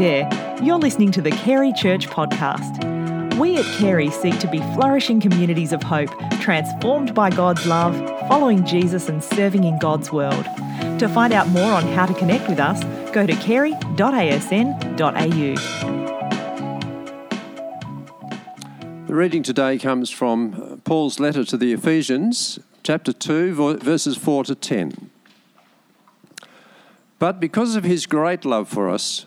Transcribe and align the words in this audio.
there, 0.00 0.26
you're 0.62 0.78
listening 0.78 1.12
to 1.12 1.20
the 1.20 1.30
Carey 1.30 1.74
Church 1.74 2.08
podcast. 2.08 3.36
We 3.36 3.58
at 3.58 3.66
Carey 3.76 4.08
seek 4.08 4.38
to 4.38 4.48
be 4.48 4.56
flourishing 4.72 5.20
communities 5.20 5.74
of 5.74 5.82
hope, 5.82 6.08
transformed 6.40 7.14
by 7.14 7.28
God's 7.28 7.66
love, 7.66 7.94
following 8.26 8.64
Jesus 8.64 9.10
and 9.10 9.22
serving 9.22 9.64
in 9.64 9.78
God's 9.78 10.10
world. 10.10 10.46
To 11.00 11.06
find 11.06 11.34
out 11.34 11.48
more 11.48 11.70
on 11.70 11.82
how 11.88 12.06
to 12.06 12.14
connect 12.14 12.48
with 12.48 12.58
us, 12.58 12.82
go 13.12 13.26
to 13.26 13.34
carey.asn.au. 13.34 13.84
The 19.06 19.14
reading 19.14 19.42
today 19.42 19.78
comes 19.78 20.08
from 20.08 20.54
uh, 20.54 20.76
Paul's 20.76 21.20
letter 21.20 21.44
to 21.44 21.58
the 21.58 21.74
Ephesians, 21.74 22.58
chapter 22.82 23.12
2, 23.12 23.76
verses 23.76 24.16
4 24.16 24.44
to 24.44 24.54
10. 24.54 25.10
But 27.18 27.38
because 27.38 27.76
of 27.76 27.84
his 27.84 28.06
great 28.06 28.46
love 28.46 28.66
for 28.66 28.88
us, 28.88 29.26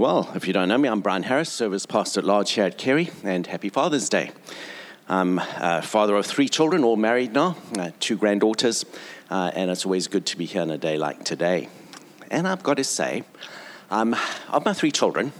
Well, 0.00 0.30
if 0.34 0.46
you 0.46 0.54
don't 0.54 0.70
know 0.70 0.78
me, 0.78 0.88
I'm 0.88 1.02
Brian 1.02 1.24
Harris, 1.24 1.52
service 1.52 1.84
pastor 1.84 2.20
at 2.20 2.24
large 2.24 2.52
here 2.52 2.64
at 2.64 2.78
Carey, 2.78 3.10
and 3.22 3.46
happy 3.46 3.68
Father's 3.68 4.08
Day. 4.08 4.30
I'm 5.10 5.38
a 5.38 5.82
father 5.82 6.16
of 6.16 6.24
three 6.24 6.48
children, 6.48 6.84
all 6.84 6.96
married 6.96 7.34
now, 7.34 7.58
uh, 7.78 7.90
two 8.00 8.16
granddaughters, 8.16 8.86
uh, 9.30 9.50
and 9.54 9.70
it's 9.70 9.84
always 9.84 10.08
good 10.08 10.24
to 10.24 10.38
be 10.38 10.46
here 10.46 10.62
on 10.62 10.70
a 10.70 10.78
day 10.78 10.96
like 10.96 11.24
today. 11.24 11.68
And 12.30 12.48
I've 12.48 12.62
got 12.62 12.78
to 12.78 12.84
say, 12.84 13.24
um, 13.90 14.16
of 14.48 14.64
my 14.64 14.72
three 14.72 14.90
children, 14.90 15.34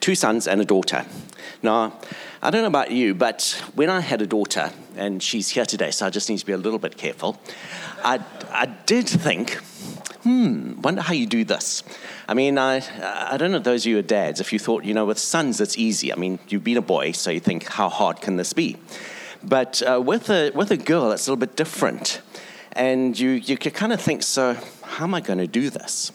two 0.00 0.14
sons 0.14 0.48
and 0.48 0.62
a 0.62 0.64
daughter. 0.64 1.04
Now, 1.62 1.92
I 2.40 2.48
don't 2.48 2.62
know 2.62 2.68
about 2.68 2.92
you, 2.92 3.14
but 3.14 3.62
when 3.74 3.90
I 3.90 4.00
had 4.00 4.22
a 4.22 4.26
daughter, 4.26 4.70
and 4.96 5.22
she's 5.22 5.50
here 5.50 5.66
today, 5.66 5.90
so 5.90 6.06
I 6.06 6.10
just 6.10 6.30
need 6.30 6.38
to 6.38 6.46
be 6.46 6.52
a 6.52 6.56
little 6.56 6.78
bit 6.78 6.96
careful, 6.96 7.38
I, 8.02 8.24
I 8.50 8.64
did 8.64 9.06
think, 9.06 9.58
hmm, 10.22 10.80
wonder 10.80 11.02
how 11.02 11.14
you 11.14 11.26
do 11.26 11.44
this. 11.44 11.82
I 12.28 12.34
mean, 12.34 12.58
I, 12.58 12.82
I 13.32 13.36
don't 13.36 13.52
know 13.52 13.58
those 13.58 13.84
of 13.84 13.90
you 13.90 13.98
are 13.98 14.02
dads, 14.02 14.40
if 14.40 14.52
you 14.52 14.58
thought, 14.58 14.84
you 14.84 14.94
know, 14.94 15.06
with 15.06 15.18
sons 15.18 15.60
it's 15.60 15.78
easy. 15.78 16.12
I 16.12 16.16
mean, 16.16 16.38
you've 16.48 16.64
been 16.64 16.76
a 16.76 16.82
boy, 16.82 17.12
so 17.12 17.30
you 17.30 17.40
think, 17.40 17.68
how 17.68 17.88
hard 17.88 18.20
can 18.20 18.36
this 18.36 18.52
be? 18.52 18.76
But 19.42 19.82
uh, 19.82 20.00
with, 20.00 20.30
a, 20.30 20.50
with 20.50 20.70
a 20.70 20.76
girl, 20.76 21.12
it's 21.12 21.26
a 21.26 21.30
little 21.30 21.40
bit 21.40 21.56
different. 21.56 22.20
And 22.72 23.18
you, 23.18 23.30
you 23.30 23.56
kind 23.56 23.92
of 23.92 24.00
think, 24.00 24.22
so 24.22 24.56
how 24.82 25.04
am 25.04 25.14
I 25.14 25.20
going 25.20 25.38
to 25.38 25.46
do 25.46 25.70
this? 25.70 26.12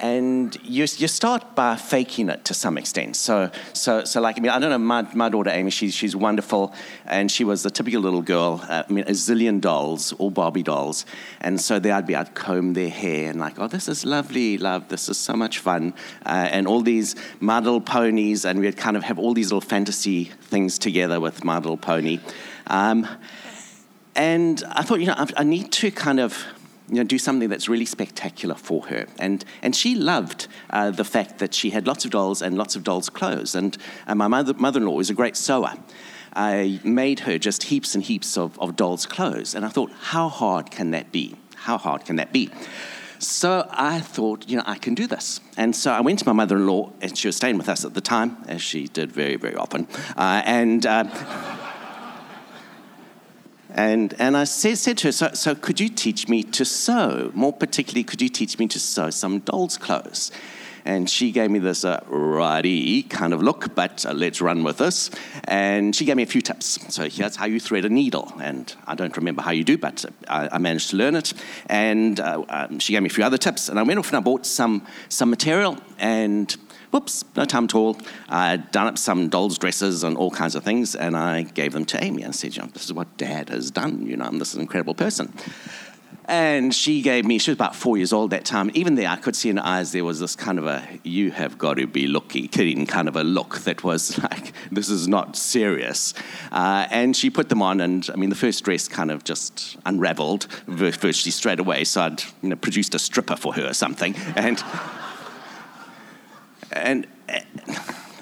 And 0.00 0.56
you, 0.62 0.82
you 0.82 1.08
start 1.08 1.54
by 1.54 1.76
faking 1.76 2.28
it 2.28 2.44
to 2.46 2.54
some 2.54 2.78
extent. 2.78 3.16
So, 3.16 3.50
so, 3.72 4.04
so 4.04 4.20
like, 4.20 4.38
I 4.38 4.40
mean, 4.40 4.50
I 4.50 4.58
don't 4.58 4.70
know, 4.70 4.78
my, 4.78 5.02
my 5.14 5.28
daughter 5.28 5.50
Amy, 5.50 5.70
she's, 5.70 5.94
she's 5.94 6.14
wonderful, 6.14 6.72
and 7.06 7.30
she 7.30 7.44
was 7.44 7.62
the 7.62 7.70
typical 7.70 8.00
little 8.00 8.22
girl. 8.22 8.64
Uh, 8.68 8.84
I 8.88 8.92
mean, 8.92 9.04
a 9.04 9.12
zillion 9.12 9.60
dolls, 9.60 10.12
all 10.14 10.30
Barbie 10.30 10.62
dolls. 10.62 11.04
And 11.40 11.60
so 11.60 11.78
there 11.78 11.94
I'd 11.94 12.06
be, 12.06 12.14
I'd 12.14 12.34
comb 12.34 12.74
their 12.74 12.90
hair 12.90 13.30
and 13.30 13.40
like, 13.40 13.58
oh, 13.58 13.68
this 13.68 13.88
is 13.88 14.04
lovely, 14.04 14.58
love, 14.58 14.88
this 14.88 15.08
is 15.08 15.18
so 15.18 15.34
much 15.34 15.58
fun. 15.58 15.94
Uh, 16.24 16.48
and 16.50 16.66
all 16.66 16.80
these 16.80 17.16
My 17.40 17.58
Little 17.58 17.80
Ponies, 17.80 18.44
and 18.44 18.60
we'd 18.60 18.76
kind 18.76 18.96
of 18.96 19.04
have 19.04 19.18
all 19.18 19.34
these 19.34 19.46
little 19.46 19.60
fantasy 19.60 20.24
things 20.24 20.78
together 20.78 21.20
with 21.20 21.44
My 21.44 21.56
Little 21.56 21.76
Pony. 21.76 22.20
Um, 22.68 23.06
and 24.14 24.62
I 24.70 24.82
thought, 24.82 25.00
you 25.00 25.06
know, 25.06 25.14
I, 25.16 25.26
I 25.38 25.44
need 25.44 25.70
to 25.72 25.90
kind 25.90 26.20
of 26.20 26.44
you 26.88 26.96
know, 26.96 27.04
do 27.04 27.18
something 27.18 27.48
that's 27.48 27.68
really 27.68 27.84
spectacular 27.84 28.54
for 28.54 28.86
her. 28.86 29.06
And, 29.18 29.44
and 29.62 29.74
she 29.74 29.94
loved 29.94 30.48
uh, 30.70 30.90
the 30.90 31.04
fact 31.04 31.38
that 31.38 31.54
she 31.54 31.70
had 31.70 31.86
lots 31.86 32.04
of 32.04 32.10
dolls 32.10 32.42
and 32.42 32.56
lots 32.56 32.76
of 32.76 32.84
dolls' 32.84 33.10
clothes. 33.10 33.54
And 33.54 33.76
uh, 34.06 34.14
my 34.14 34.28
mother, 34.28 34.54
mother-in-law 34.54 34.94
was 34.94 35.10
a 35.10 35.14
great 35.14 35.36
sewer. 35.36 35.74
I 36.34 36.80
made 36.84 37.20
her 37.20 37.38
just 37.38 37.64
heaps 37.64 37.94
and 37.94 38.04
heaps 38.04 38.38
of, 38.38 38.58
of 38.58 38.76
dolls' 38.76 39.06
clothes. 39.06 39.54
And 39.54 39.64
I 39.64 39.68
thought, 39.68 39.90
how 39.92 40.28
hard 40.28 40.70
can 40.70 40.90
that 40.92 41.12
be? 41.12 41.36
How 41.56 41.78
hard 41.78 42.04
can 42.04 42.16
that 42.16 42.32
be? 42.32 42.50
So 43.18 43.68
I 43.70 43.98
thought, 44.00 44.48
you 44.48 44.56
know, 44.56 44.62
I 44.64 44.76
can 44.76 44.94
do 44.94 45.06
this. 45.08 45.40
And 45.56 45.74
so 45.74 45.90
I 45.90 46.00
went 46.00 46.20
to 46.20 46.26
my 46.26 46.32
mother 46.32 46.56
in 46.56 46.66
law, 46.66 46.92
and 47.00 47.18
she 47.18 47.26
was 47.26 47.36
staying 47.36 47.58
with 47.58 47.68
us 47.68 47.84
at 47.84 47.94
the 47.94 48.00
time, 48.00 48.36
as 48.46 48.62
she 48.62 48.86
did 48.86 49.10
very, 49.10 49.36
very 49.36 49.56
often. 49.56 49.88
Uh, 50.16 50.42
and. 50.44 50.86
Uh, 50.86 51.57
and, 53.78 54.12
and 54.18 54.36
I 54.36 54.42
said, 54.42 54.76
said 54.76 54.98
to 54.98 55.08
her, 55.08 55.12
so, 55.12 55.30
so 55.34 55.54
could 55.54 55.78
you 55.78 55.88
teach 55.88 56.28
me 56.28 56.42
to 56.42 56.64
sew? 56.64 57.30
More 57.32 57.52
particularly, 57.52 58.02
could 58.02 58.20
you 58.20 58.28
teach 58.28 58.58
me 58.58 58.66
to 58.66 58.80
sew 58.80 59.10
some 59.10 59.38
doll's 59.38 59.78
clothes? 59.78 60.32
And 60.84 61.08
she 61.08 61.30
gave 61.30 61.48
me 61.48 61.60
this 61.60 61.84
uh, 61.84 62.02
righty 62.08 63.04
kind 63.04 63.32
of 63.32 63.40
look, 63.40 63.76
but 63.76 64.04
uh, 64.04 64.14
let's 64.14 64.40
run 64.40 64.64
with 64.64 64.78
this. 64.78 65.12
And 65.44 65.94
she 65.94 66.04
gave 66.04 66.16
me 66.16 66.24
a 66.24 66.26
few 66.26 66.40
tips. 66.40 66.92
So 66.92 67.08
here's 67.08 67.36
how 67.36 67.46
you 67.46 67.60
thread 67.60 67.84
a 67.84 67.88
needle. 67.88 68.32
And 68.42 68.74
I 68.84 68.96
don't 68.96 69.16
remember 69.16 69.42
how 69.42 69.52
you 69.52 69.62
do, 69.62 69.78
but 69.78 70.04
I, 70.26 70.48
I 70.50 70.58
managed 70.58 70.90
to 70.90 70.96
learn 70.96 71.14
it. 71.14 71.32
And 71.66 72.18
uh, 72.18 72.44
um, 72.48 72.80
she 72.80 72.94
gave 72.94 73.02
me 73.02 73.10
a 73.10 73.12
few 73.12 73.22
other 73.22 73.38
tips. 73.38 73.68
And 73.68 73.78
I 73.78 73.84
went 73.84 74.00
off 74.00 74.08
and 74.08 74.16
I 74.16 74.20
bought 74.20 74.44
some, 74.44 74.84
some 75.08 75.30
material 75.30 75.78
and 76.00 76.56
whoops, 76.90 77.24
no 77.36 77.44
time 77.44 77.64
at 77.64 77.74
all. 77.74 77.98
I'd 78.28 78.70
done 78.70 78.86
up 78.86 78.98
some 78.98 79.28
dolls' 79.28 79.58
dresses 79.58 80.04
and 80.04 80.16
all 80.16 80.30
kinds 80.30 80.54
of 80.54 80.64
things, 80.64 80.94
and 80.94 81.16
I 81.16 81.42
gave 81.42 81.72
them 81.72 81.84
to 81.86 82.02
Amy 82.02 82.22
and 82.22 82.34
said, 82.34 82.56
you 82.56 82.62
know, 82.62 82.68
this 82.68 82.84
is 82.84 82.92
what 82.92 83.16
Dad 83.16 83.48
has 83.48 83.70
done. 83.70 84.06
You 84.06 84.16
know, 84.16 84.30
this 84.30 84.50
is 84.50 84.54
an 84.56 84.62
incredible 84.62 84.94
person. 84.94 85.32
And 86.28 86.74
she 86.74 87.00
gave 87.00 87.24
me, 87.24 87.38
she 87.38 87.50
was 87.50 87.56
about 87.56 87.74
four 87.74 87.96
years 87.96 88.12
old 88.12 88.32
that 88.32 88.44
time. 88.44 88.70
Even 88.74 88.96
there, 88.96 89.08
I 89.08 89.16
could 89.16 89.34
see 89.34 89.48
in 89.48 89.56
her 89.56 89.64
eyes 89.64 89.92
there 89.92 90.04
was 90.04 90.20
this 90.20 90.36
kind 90.36 90.58
of 90.58 90.66
a, 90.66 90.86
you 91.02 91.30
have 91.30 91.56
got 91.56 91.78
to 91.78 91.86
be 91.86 92.06
looking, 92.06 92.48
kidding 92.48 92.84
kind 92.84 93.08
of 93.08 93.16
a 93.16 93.24
look 93.24 93.60
that 93.60 93.82
was 93.82 94.18
like, 94.22 94.52
this 94.70 94.90
is 94.90 95.08
not 95.08 95.36
serious. 95.36 96.12
Uh, 96.52 96.86
and 96.90 97.16
she 97.16 97.30
put 97.30 97.48
them 97.48 97.62
on, 97.62 97.80
and 97.80 98.10
I 98.12 98.16
mean, 98.16 98.28
the 98.28 98.36
first 98.36 98.62
dress 98.62 98.88
kind 98.88 99.10
of 99.10 99.24
just 99.24 99.78
unraveled 99.86 100.48
virtually 100.66 101.30
straight 101.30 101.60
away. 101.60 101.84
So 101.84 102.02
I'd 102.02 102.22
you 102.42 102.50
know, 102.50 102.56
produced 102.56 102.94
a 102.94 102.98
stripper 102.98 103.36
for 103.36 103.54
her 103.54 103.70
or 103.70 103.74
something. 103.74 104.14
And 104.36 104.62
and 106.72 107.06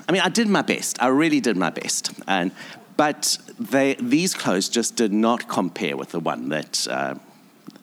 I 0.08 0.12
mean, 0.12 0.22
I 0.22 0.28
did 0.28 0.48
my 0.48 0.62
best. 0.62 1.02
I 1.02 1.08
really 1.08 1.40
did 1.40 1.56
my 1.56 1.70
best. 1.70 2.12
And, 2.26 2.52
but 2.96 3.38
they, 3.58 3.94
these 3.94 4.34
clothes 4.34 4.68
just 4.68 4.96
did 4.96 5.12
not 5.12 5.48
compare 5.48 5.96
with 5.96 6.10
the 6.10 6.20
one 6.20 6.48
that 6.50 6.86
uh, 6.88 7.16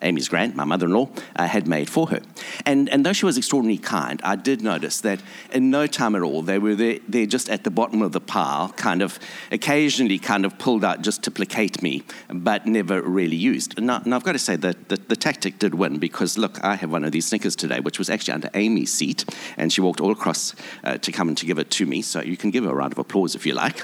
Amy's 0.04 0.30
grand, 0.30 0.56
my 0.56 0.66
mother 0.66 0.86
in 0.86 0.94
law, 0.94 1.10
uh, 1.36 1.48
had 1.48 1.68
made 1.68 1.90
for 1.90 2.08
her. 2.08 2.22
And, 2.66 2.90
and 2.90 3.06
though 3.06 3.14
she 3.14 3.26
was 3.26 3.38
extraordinarily 3.38 3.78
kind, 3.80 4.22
I 4.24 4.36
did 4.36 4.62
notice 4.62 5.02
that 5.02 5.22
in 5.52 5.70
no 5.70 5.88
time 5.88 6.16
at 6.16 6.22
all, 6.22 6.42
they 6.42 6.60
were 6.60 6.76
there, 6.76 7.00
there 7.08 7.26
just 7.26 7.50
at 7.50 7.64
the 7.64 7.72
bottom 7.72 8.02
of 8.02 8.12
the 8.12 8.22
pile, 8.22 8.70
kind 8.70 9.02
of 9.02 9.20
occasionally 9.52 10.20
kind 10.20 10.46
of 10.46 10.58
pulled 10.58 10.84
out 10.84 11.02
just 11.02 11.24
to 11.24 11.32
placate 11.32 11.82
me, 11.82 12.04
but 12.30 12.66
never 12.66 13.02
really 13.02 13.36
used. 13.36 13.80
Now, 13.80 14.02
now 14.06 14.16
I've 14.16 14.24
got 14.24 14.34
to 14.34 14.40
say 14.40 14.56
that 14.58 14.90
the, 14.90 14.98
the 14.98 15.16
tactic 15.16 15.60
did 15.60 15.76
win 15.76 16.00
because, 16.00 16.38
look, 16.38 16.64
I 16.64 16.76
have 16.76 16.92
one 16.92 17.04
of 17.04 17.12
these 17.12 17.26
Snickers 17.26 17.56
today, 17.56 17.80
which 17.80 18.00
was 18.00 18.10
actually 18.10 18.34
under 18.34 18.50
Amy's 18.54 18.92
seat, 18.92 19.26
and 19.58 19.72
she 19.72 19.82
walked 19.82 20.02
all 20.02 20.12
across 20.12 20.56
uh, 20.84 20.98
to 20.98 21.12
come 21.12 21.28
and 21.28 21.38
to 21.38 21.46
give 21.46 21.60
it 21.60 21.72
to 21.72 21.86
me. 21.86 22.02
So 22.02 22.22
you 22.22 22.38
can 22.38 22.52
give 22.52 22.64
her 22.66 22.72
a 22.72 22.76
round 22.76 22.94
of 22.94 23.00
applause 23.00 23.36
if 23.36 23.46
you 23.46 23.54
like. 23.54 23.82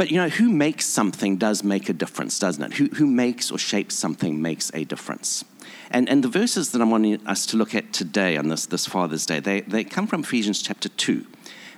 But 0.00 0.10
you 0.10 0.16
know, 0.16 0.30
who 0.30 0.48
makes 0.48 0.86
something 0.86 1.36
does 1.36 1.62
make 1.62 1.90
a 1.90 1.92
difference, 1.92 2.38
doesn't 2.38 2.62
it? 2.62 2.72
Who, 2.78 2.86
who 2.86 3.06
makes 3.06 3.50
or 3.50 3.58
shapes 3.58 3.94
something 3.94 4.40
makes 4.40 4.70
a 4.72 4.84
difference. 4.84 5.44
And, 5.90 6.08
and 6.08 6.24
the 6.24 6.28
verses 6.28 6.72
that 6.72 6.80
I'm 6.80 6.90
wanting 6.90 7.20
us 7.26 7.44
to 7.44 7.58
look 7.58 7.74
at 7.74 7.92
today 7.92 8.38
on 8.38 8.48
this, 8.48 8.64
this 8.64 8.86
Father's 8.86 9.26
Day, 9.26 9.40
they, 9.40 9.60
they 9.60 9.84
come 9.84 10.06
from 10.06 10.22
Ephesians 10.22 10.62
chapter 10.62 10.88
2. 10.88 11.26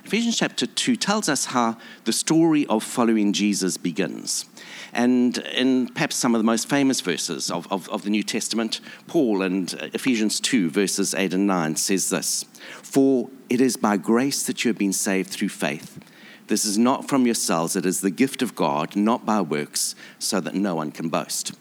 Ephesians 0.05 0.37
chapter 0.37 0.65
2 0.65 0.95
tells 0.95 1.27
us 1.27 1.47
how 1.47 1.75
the 2.05 2.13
story 2.13 2.65
of 2.67 2.81
following 2.81 3.33
Jesus 3.33 3.75
begins. 3.75 4.45
And 4.93 5.39
in 5.39 5.89
perhaps 5.89 6.15
some 6.15 6.33
of 6.33 6.39
the 6.39 6.45
most 6.45 6.69
famous 6.69 7.01
verses 7.01 7.51
of, 7.51 7.69
of, 7.69 7.89
of 7.89 8.03
the 8.03 8.09
New 8.09 8.23
Testament, 8.23 8.79
Paul 9.05 9.41
and 9.41 9.73
uh, 9.73 9.89
Ephesians 9.93 10.39
2, 10.39 10.69
verses 10.69 11.13
8 11.13 11.33
and 11.33 11.45
9 11.45 11.75
says 11.75 12.09
this 12.09 12.45
For 12.83 13.29
it 13.49 13.59
is 13.59 13.75
by 13.75 13.97
grace 13.97 14.43
that 14.43 14.63
you 14.63 14.69
have 14.69 14.77
been 14.77 14.93
saved 14.93 15.29
through 15.29 15.49
faith. 15.49 15.99
This 16.47 16.65
is 16.65 16.77
not 16.77 17.07
from 17.07 17.25
yourselves, 17.25 17.75
it 17.75 17.85
is 17.85 18.01
the 18.01 18.11
gift 18.11 18.41
of 18.41 18.55
God, 18.55 18.95
not 18.95 19.25
by 19.25 19.41
works, 19.41 19.95
so 20.19 20.39
that 20.39 20.55
no 20.55 20.75
one 20.75 20.91
can 20.91 21.09
boast. 21.09 21.53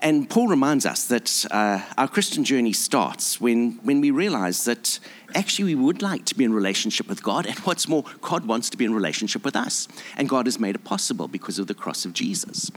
And 0.00 0.28
Paul 0.28 0.48
reminds 0.48 0.84
us 0.84 1.04
that 1.04 1.46
uh, 1.52 1.80
our 1.96 2.08
Christian 2.08 2.42
journey 2.42 2.72
starts 2.72 3.40
when, 3.40 3.78
when 3.84 4.00
we 4.00 4.10
realize 4.10 4.64
that 4.64 4.98
actually 5.34 5.74
we 5.74 5.82
would 5.82 6.02
like 6.02 6.24
to 6.26 6.34
be 6.34 6.44
in 6.44 6.52
relationship 6.52 7.08
with 7.08 7.22
God. 7.22 7.46
And 7.46 7.58
what's 7.60 7.88
more, 7.88 8.04
God 8.20 8.46
wants 8.46 8.70
to 8.70 8.76
be 8.76 8.84
in 8.84 8.94
relationship 8.94 9.44
with 9.44 9.56
us. 9.56 9.88
And 10.16 10.28
God 10.28 10.46
has 10.46 10.58
made 10.58 10.74
it 10.74 10.84
possible 10.84 11.28
because 11.28 11.58
of 11.58 11.66
the 11.66 11.74
cross 11.74 12.04
of 12.04 12.12
Jesus. 12.12 12.70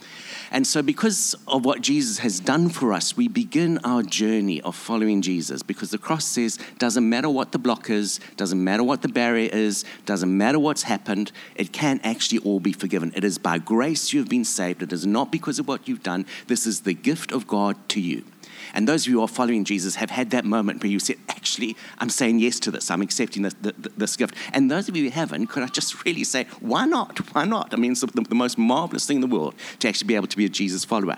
And 0.51 0.65
so, 0.65 0.81
because 0.81 1.35
of 1.47 1.65
what 1.65 1.81
Jesus 1.81 2.19
has 2.19 2.39
done 2.39 2.69
for 2.69 2.93
us, 2.93 3.17
we 3.17 3.27
begin 3.27 3.79
our 3.83 4.03
journey 4.03 4.61
of 4.61 4.75
following 4.75 5.21
Jesus 5.21 5.63
because 5.63 5.91
the 5.91 5.97
cross 5.97 6.25
says, 6.25 6.59
doesn't 6.77 7.07
matter 7.07 7.29
what 7.29 7.51
the 7.51 7.59
block 7.59 7.89
is, 7.89 8.19
doesn't 8.37 8.63
matter 8.63 8.83
what 8.83 9.01
the 9.01 9.09
barrier 9.09 9.49
is, 9.51 9.85
doesn't 10.05 10.35
matter 10.35 10.59
what's 10.59 10.83
happened, 10.83 11.31
it 11.55 11.71
can 11.71 11.99
actually 12.03 12.39
all 12.39 12.59
be 12.59 12.73
forgiven. 12.73 13.11
It 13.15 13.23
is 13.23 13.37
by 13.37 13.57
grace 13.57 14.13
you 14.13 14.19
have 14.19 14.29
been 14.29 14.45
saved. 14.45 14.81
It 14.81 14.93
is 14.93 15.05
not 15.05 15.31
because 15.31 15.59
of 15.59 15.67
what 15.67 15.87
you've 15.87 16.03
done. 16.03 16.25
This 16.47 16.65
is 16.65 16.81
the 16.81 16.93
gift 16.93 17.31
of 17.31 17.47
God 17.47 17.77
to 17.89 17.99
you. 17.99 18.23
And 18.75 18.87
those 18.87 19.03
of 19.03 19.07
you 19.07 19.17
who 19.17 19.21
are 19.23 19.27
following 19.27 19.63
Jesus 19.63 19.95
have 19.95 20.11
had 20.11 20.31
that 20.31 20.43
moment 20.43 20.83
where 20.83 20.91
you 20.91 20.99
said, 20.99 21.15
actually, 21.29 21.77
I'm 21.97 22.09
saying 22.09 22.39
yes 22.39 22.59
to 22.59 22.71
this. 22.71 22.91
I'm 22.91 23.01
accepting 23.01 23.43
this, 23.43 23.55
this 23.61 24.17
gift. 24.17 24.35
And 24.51 24.69
those 24.69 24.89
of 24.89 24.97
you 24.97 25.05
who 25.05 25.09
haven't, 25.09 25.47
could 25.47 25.63
I 25.63 25.67
just 25.67 26.05
really 26.05 26.25
say, 26.25 26.45
why 26.59 26.85
not? 26.85 27.17
Why 27.33 27.45
not? 27.45 27.73
I 27.73 27.77
mean, 27.77 27.93
it's 27.93 28.01
the, 28.01 28.07
the 28.07 28.35
most 28.35 28.57
marvelous 28.57 29.07
thing 29.07 29.17
in 29.17 29.21
the 29.21 29.27
world 29.27 29.55
to 29.79 29.87
actually 29.87 30.07
be 30.07 30.15
able 30.15 30.27
to 30.27 30.37
be 30.37 30.45
a 30.45 30.49
Jesus 30.49 30.83
follower. 30.83 31.17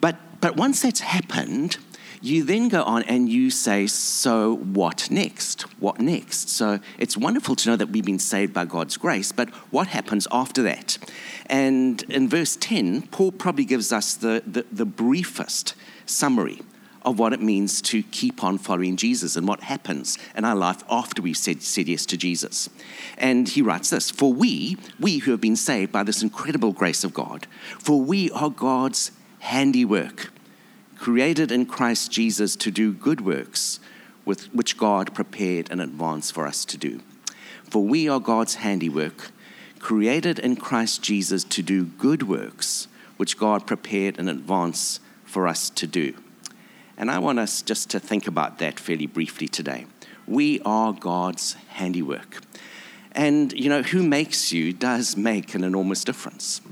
But, 0.00 0.16
but 0.40 0.56
once 0.56 0.80
that's 0.80 1.00
happened, 1.00 1.76
you 2.24 2.42
then 2.42 2.68
go 2.68 2.82
on 2.82 3.02
and 3.04 3.28
you 3.28 3.50
say, 3.50 3.86
So 3.86 4.56
what 4.56 5.10
next? 5.10 5.62
What 5.80 6.00
next? 6.00 6.48
So 6.48 6.80
it's 6.98 7.16
wonderful 7.16 7.54
to 7.56 7.70
know 7.70 7.76
that 7.76 7.90
we've 7.90 8.04
been 8.04 8.18
saved 8.18 8.54
by 8.54 8.64
God's 8.64 8.96
grace, 8.96 9.32
but 9.32 9.50
what 9.70 9.88
happens 9.88 10.26
after 10.32 10.62
that? 10.62 10.98
And 11.46 12.02
in 12.04 12.28
verse 12.28 12.56
10, 12.56 13.08
Paul 13.08 13.32
probably 13.32 13.64
gives 13.64 13.92
us 13.92 14.14
the, 14.14 14.42
the, 14.46 14.64
the 14.72 14.86
briefest 14.86 15.74
summary 16.06 16.60
of 17.04 17.18
what 17.18 17.34
it 17.34 17.42
means 17.42 17.82
to 17.82 18.02
keep 18.04 18.42
on 18.42 18.56
following 18.56 18.96
Jesus 18.96 19.36
and 19.36 19.46
what 19.46 19.60
happens 19.60 20.16
in 20.34 20.44
our 20.44 20.56
life 20.56 20.82
after 20.88 21.20
we've 21.20 21.36
said, 21.36 21.62
said 21.62 21.86
yes 21.86 22.06
to 22.06 22.16
Jesus. 22.16 22.70
And 23.18 23.48
he 23.48 23.60
writes 23.60 23.90
this 23.90 24.10
For 24.10 24.32
we, 24.32 24.78
we 24.98 25.18
who 25.18 25.30
have 25.32 25.40
been 25.40 25.56
saved 25.56 25.92
by 25.92 26.02
this 26.02 26.22
incredible 26.22 26.72
grace 26.72 27.04
of 27.04 27.12
God, 27.12 27.46
for 27.78 28.00
we 28.00 28.30
are 28.30 28.48
God's 28.50 29.10
handiwork, 29.40 30.30
created 31.04 31.52
in 31.52 31.66
Christ 31.66 32.10
Jesus 32.10 32.56
to 32.56 32.70
do 32.70 32.90
good 32.90 33.20
works, 33.20 33.78
with, 34.24 34.46
which 34.54 34.78
God 34.78 35.14
prepared 35.14 35.68
in 35.68 35.78
advance 35.78 36.30
for 36.30 36.46
us 36.46 36.64
to 36.64 36.78
do. 36.78 36.98
For 37.64 37.84
we 37.84 38.08
are 38.08 38.18
God's 38.18 38.54
handiwork, 38.54 39.30
created 39.78 40.38
in 40.38 40.56
Christ 40.56 41.02
Jesus 41.02 41.44
to 41.44 41.62
do 41.62 41.84
good 41.84 42.26
works, 42.26 42.88
which 43.18 43.36
God 43.36 43.66
prepared 43.66 44.18
in 44.18 44.30
advance 44.30 44.98
for 45.26 45.46
us 45.46 45.68
to 45.68 45.86
do. 45.86 46.14
And 46.96 47.10
I 47.10 47.18
want 47.18 47.38
us 47.38 47.60
just 47.60 47.90
to 47.90 48.00
think 48.00 48.26
about 48.26 48.58
that 48.60 48.80
fairly 48.80 49.06
briefly 49.06 49.46
today. 49.46 49.84
We 50.26 50.62
are 50.64 50.94
God's 50.94 51.52
handiwork. 51.68 52.40
And, 53.12 53.52
you 53.52 53.68
know, 53.68 53.82
who 53.82 54.02
makes 54.02 54.54
you 54.54 54.72
does 54.72 55.18
make 55.18 55.54
an 55.54 55.64
enormous 55.64 56.02
difference. 56.02 56.62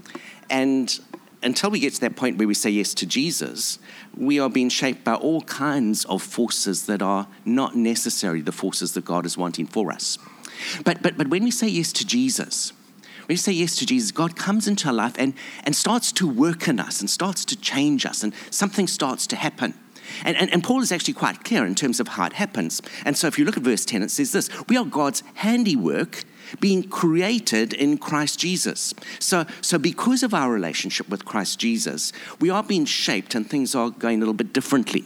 And 0.48 0.98
until 1.42 1.70
we 1.70 1.80
get 1.80 1.94
to 1.94 2.00
that 2.02 2.16
point 2.16 2.38
where 2.38 2.48
we 2.48 2.54
say 2.54 2.70
yes 2.70 2.94
to 2.94 3.06
Jesus, 3.06 3.78
we 4.16 4.38
are 4.38 4.50
being 4.50 4.68
shaped 4.68 5.04
by 5.04 5.14
all 5.14 5.42
kinds 5.42 6.04
of 6.06 6.22
forces 6.22 6.86
that 6.86 7.02
are 7.02 7.26
not 7.44 7.76
necessarily 7.76 8.40
the 8.40 8.52
forces 8.52 8.94
that 8.94 9.04
God 9.04 9.26
is 9.26 9.36
wanting 9.36 9.66
for 9.66 9.92
us. 9.92 10.18
But, 10.84 11.02
but, 11.02 11.16
but 11.16 11.28
when 11.28 11.44
we 11.44 11.50
say 11.50 11.68
yes 11.68 11.92
to 11.94 12.06
Jesus, 12.06 12.72
when 13.26 13.34
you 13.34 13.36
say 13.36 13.52
yes 13.52 13.76
to 13.76 13.86
Jesus, 13.86 14.10
God 14.10 14.36
comes 14.36 14.66
into 14.66 14.88
our 14.88 14.94
life 14.94 15.14
and, 15.18 15.34
and 15.64 15.74
starts 15.74 16.12
to 16.12 16.28
work 16.28 16.68
in 16.68 16.80
us 16.80 17.00
and 17.00 17.08
starts 17.08 17.44
to 17.46 17.56
change 17.56 18.04
us, 18.04 18.22
and 18.22 18.32
something 18.50 18.86
starts 18.86 19.26
to 19.28 19.36
happen. 19.36 19.74
And, 20.24 20.36
and, 20.36 20.52
and, 20.52 20.62
Paul 20.62 20.82
is 20.82 20.92
actually 20.92 21.14
quite 21.14 21.44
clear 21.44 21.64
in 21.64 21.74
terms 21.74 22.00
of 22.00 22.08
how 22.08 22.26
it 22.26 22.34
happens. 22.34 22.82
And 23.04 23.16
so 23.16 23.28
if 23.28 23.38
you 23.38 23.44
look 23.44 23.56
at 23.56 23.62
verse 23.62 23.84
10, 23.84 24.02
it 24.02 24.10
says 24.10 24.32
this 24.32 24.50
We 24.68 24.76
are 24.76 24.84
God's 24.84 25.22
handiwork 25.34 26.24
being 26.60 26.82
created 26.84 27.72
in 27.72 27.98
Christ 27.98 28.38
Jesus. 28.38 28.94
So, 29.18 29.46
so 29.60 29.78
because 29.78 30.22
of 30.22 30.34
our 30.34 30.50
relationship 30.50 31.08
with 31.08 31.24
Christ 31.24 31.58
Jesus, 31.58 32.12
we 32.40 32.50
are 32.50 32.62
being 32.62 32.84
shaped 32.84 33.34
and 33.34 33.48
things 33.48 33.74
are 33.74 33.90
going 33.90 34.18
a 34.18 34.20
little 34.20 34.34
bit 34.34 34.52
differently. 34.52 35.04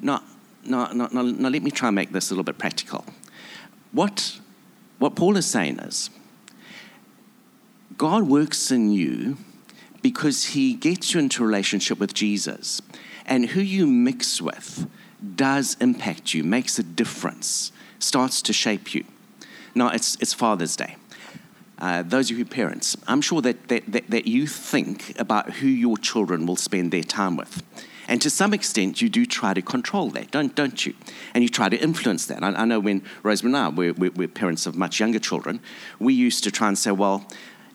Now, 0.00 0.22
now, 0.64 0.92
now, 0.92 1.08
now, 1.12 1.22
now 1.22 1.48
let 1.48 1.62
me 1.62 1.70
try 1.70 1.88
and 1.88 1.96
make 1.96 2.12
this 2.12 2.30
a 2.30 2.34
little 2.34 2.44
bit 2.44 2.58
practical. 2.58 3.04
What, 3.92 4.38
what 4.98 5.16
Paul 5.16 5.36
is 5.36 5.46
saying 5.46 5.78
is 5.80 6.10
God 7.96 8.24
works 8.24 8.70
in 8.70 8.92
you 8.92 9.38
because 10.02 10.46
he 10.46 10.74
gets 10.74 11.14
you 11.14 11.20
into 11.20 11.44
relationship 11.44 11.98
with 11.98 12.14
Jesus. 12.14 12.80
And 13.26 13.46
who 13.46 13.60
you 13.60 13.86
mix 13.86 14.40
with 14.40 14.88
does 15.36 15.76
impact 15.80 16.32
you, 16.32 16.44
makes 16.44 16.78
a 16.78 16.82
difference, 16.82 17.72
starts 17.98 18.40
to 18.42 18.52
shape 18.52 18.94
you. 18.94 19.04
Now, 19.74 19.88
it's, 19.88 20.16
it's 20.20 20.32
Father's 20.32 20.76
Day. 20.76 20.96
Uh, 21.78 22.02
those 22.02 22.30
of 22.30 22.38
you 22.38 22.44
parents, 22.44 22.96
I'm 23.06 23.20
sure 23.20 23.40
that, 23.42 23.68
that, 23.68 23.84
that, 23.92 24.10
that 24.10 24.26
you 24.26 24.46
think 24.48 25.18
about 25.18 25.50
who 25.50 25.68
your 25.68 25.96
children 25.96 26.44
will 26.44 26.56
spend 26.56 26.90
their 26.90 27.04
time 27.04 27.36
with. 27.36 27.62
And 28.08 28.20
to 28.22 28.30
some 28.30 28.54
extent, 28.54 29.00
you 29.02 29.08
do 29.08 29.26
try 29.26 29.54
to 29.54 29.62
control 29.62 30.10
that, 30.10 30.30
don't, 30.30 30.54
don't 30.54 30.84
you? 30.84 30.94
And 31.34 31.44
you 31.44 31.48
try 31.48 31.68
to 31.68 31.76
influence 31.76 32.26
that. 32.26 32.42
I, 32.42 32.48
I 32.48 32.64
know 32.64 32.80
when 32.80 33.02
Rosemary 33.22 33.58
and 33.58 33.64
I 33.64 33.68
were, 33.68 33.92
were, 33.92 34.10
were 34.10 34.28
parents 34.28 34.66
of 34.66 34.74
much 34.74 34.98
younger 34.98 35.18
children, 35.18 35.60
we 36.00 36.14
used 36.14 36.42
to 36.44 36.50
try 36.50 36.68
and 36.68 36.76
say, 36.76 36.90
well, 36.90 37.28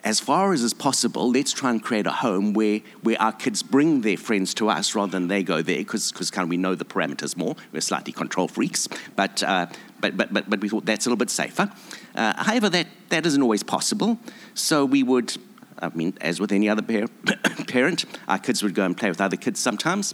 as 0.03 0.19
far 0.19 0.51
as 0.51 0.63
is 0.63 0.73
possible, 0.73 1.31
let's 1.31 1.53
try 1.53 1.69
and 1.69 1.81
create 1.81 2.07
a 2.07 2.11
home 2.11 2.51
where, 2.51 2.81
where 3.03 3.21
our 3.21 3.31
kids 3.31 3.63
bring 3.63 4.01
their 4.01 4.17
friends 4.17 4.53
to 4.55 4.67
us 4.69 4.95
rather 4.95 5.11
than 5.11 5.29
they 5.29 5.43
go 5.43 5.61
there, 5.61 5.77
because 5.77 6.11
kind 6.11 6.43
of 6.43 6.49
we 6.49 6.57
know 6.57 6.75
the 6.75 6.83
parameters 6.83 7.37
more. 7.37 7.55
We're 7.71 7.79
slightly 7.79 8.11
control 8.11 8.49
freaks, 8.49 8.89
but, 9.15 9.41
uh, 9.43 9.67
but, 10.03 10.17
but, 10.17 10.33
but, 10.33 10.49
but 10.49 10.59
we 10.59 10.67
thought 10.67 10.85
that's 10.85 11.05
a 11.05 11.09
little 11.09 11.17
bit 11.17 11.29
safer. 11.29 11.71
Uh, 12.13 12.43
however, 12.43 12.69
that, 12.69 12.87
that 13.07 13.25
isn't 13.25 13.41
always 13.41 13.63
possible, 13.63 14.19
so 14.53 14.83
we 14.83 15.01
would, 15.01 15.35
I 15.79 15.89
mean, 15.89 16.17
as 16.19 16.41
with 16.41 16.51
any 16.51 16.67
other 16.67 16.81
par- 16.81 17.07
parent, 17.67 18.03
our 18.27 18.37
kids 18.37 18.61
would 18.61 18.75
go 18.75 18.85
and 18.85 18.97
play 18.97 19.07
with 19.07 19.21
other 19.21 19.37
kids 19.37 19.61
sometimes, 19.61 20.13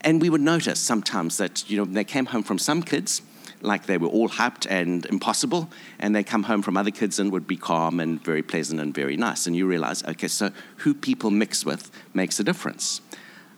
and 0.00 0.20
we 0.20 0.30
would 0.30 0.40
notice 0.40 0.80
sometimes 0.80 1.36
that, 1.36 1.70
you 1.70 1.76
know, 1.76 1.84
they 1.84 2.02
came 2.02 2.26
home 2.26 2.42
from 2.42 2.58
some 2.58 2.82
kids, 2.82 3.22
like 3.60 3.86
they 3.86 3.98
were 3.98 4.08
all 4.08 4.28
hyped 4.28 4.66
and 4.68 5.06
impossible, 5.06 5.70
and 6.00 6.14
they 6.16 6.24
come 6.24 6.42
home 6.42 6.60
from 6.60 6.76
other 6.76 6.90
kids 6.90 7.20
and 7.20 7.30
would 7.30 7.46
be 7.46 7.56
calm 7.56 8.00
and 8.00 8.22
very 8.24 8.42
pleasant 8.42 8.80
and 8.80 8.92
very 8.92 9.16
nice. 9.16 9.46
And 9.46 9.54
you 9.54 9.66
realize, 9.66 10.02
okay, 10.02 10.28
so 10.28 10.50
who 10.78 10.92
people 10.92 11.30
mix 11.30 11.64
with 11.64 11.88
makes 12.14 12.40
a 12.40 12.44
difference. 12.44 13.00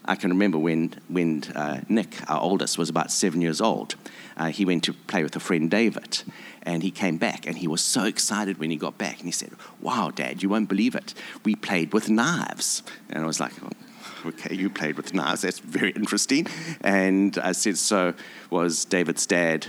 I 0.05 0.15
can 0.15 0.29
remember 0.31 0.57
when, 0.57 0.93
when 1.07 1.43
uh, 1.55 1.81
Nick, 1.87 2.29
our 2.29 2.41
oldest, 2.41 2.77
was 2.77 2.89
about 2.89 3.11
seven 3.11 3.41
years 3.41 3.61
old. 3.61 3.95
Uh, 4.35 4.47
he 4.47 4.65
went 4.65 4.83
to 4.83 4.93
play 4.93 5.23
with 5.23 5.35
a 5.35 5.39
friend, 5.39 5.69
David, 5.69 6.23
and 6.63 6.83
he 6.83 6.91
came 6.91 7.17
back, 7.17 7.45
and 7.45 7.57
he 7.57 7.67
was 7.67 7.81
so 7.81 8.03
excited 8.03 8.57
when 8.57 8.69
he 8.69 8.75
got 8.75 8.97
back. 8.97 9.17
And 9.17 9.25
he 9.25 9.31
said, 9.31 9.51
Wow, 9.81 10.11
Dad, 10.13 10.43
you 10.43 10.49
won't 10.49 10.69
believe 10.69 10.95
it. 10.95 11.13
We 11.45 11.55
played 11.55 11.93
with 11.93 12.09
knives. 12.09 12.83
And 13.09 13.23
I 13.23 13.27
was 13.27 13.39
like, 13.39 13.53
oh, 13.63 13.69
Okay, 14.25 14.55
you 14.55 14.69
played 14.69 14.95
with 14.95 15.13
knives. 15.13 15.41
That's 15.41 15.59
very 15.59 15.91
interesting. 15.91 16.47
And 16.81 17.37
I 17.37 17.51
said, 17.51 17.77
So 17.77 18.13
was 18.49 18.85
David's 18.85 19.25
dad 19.25 19.67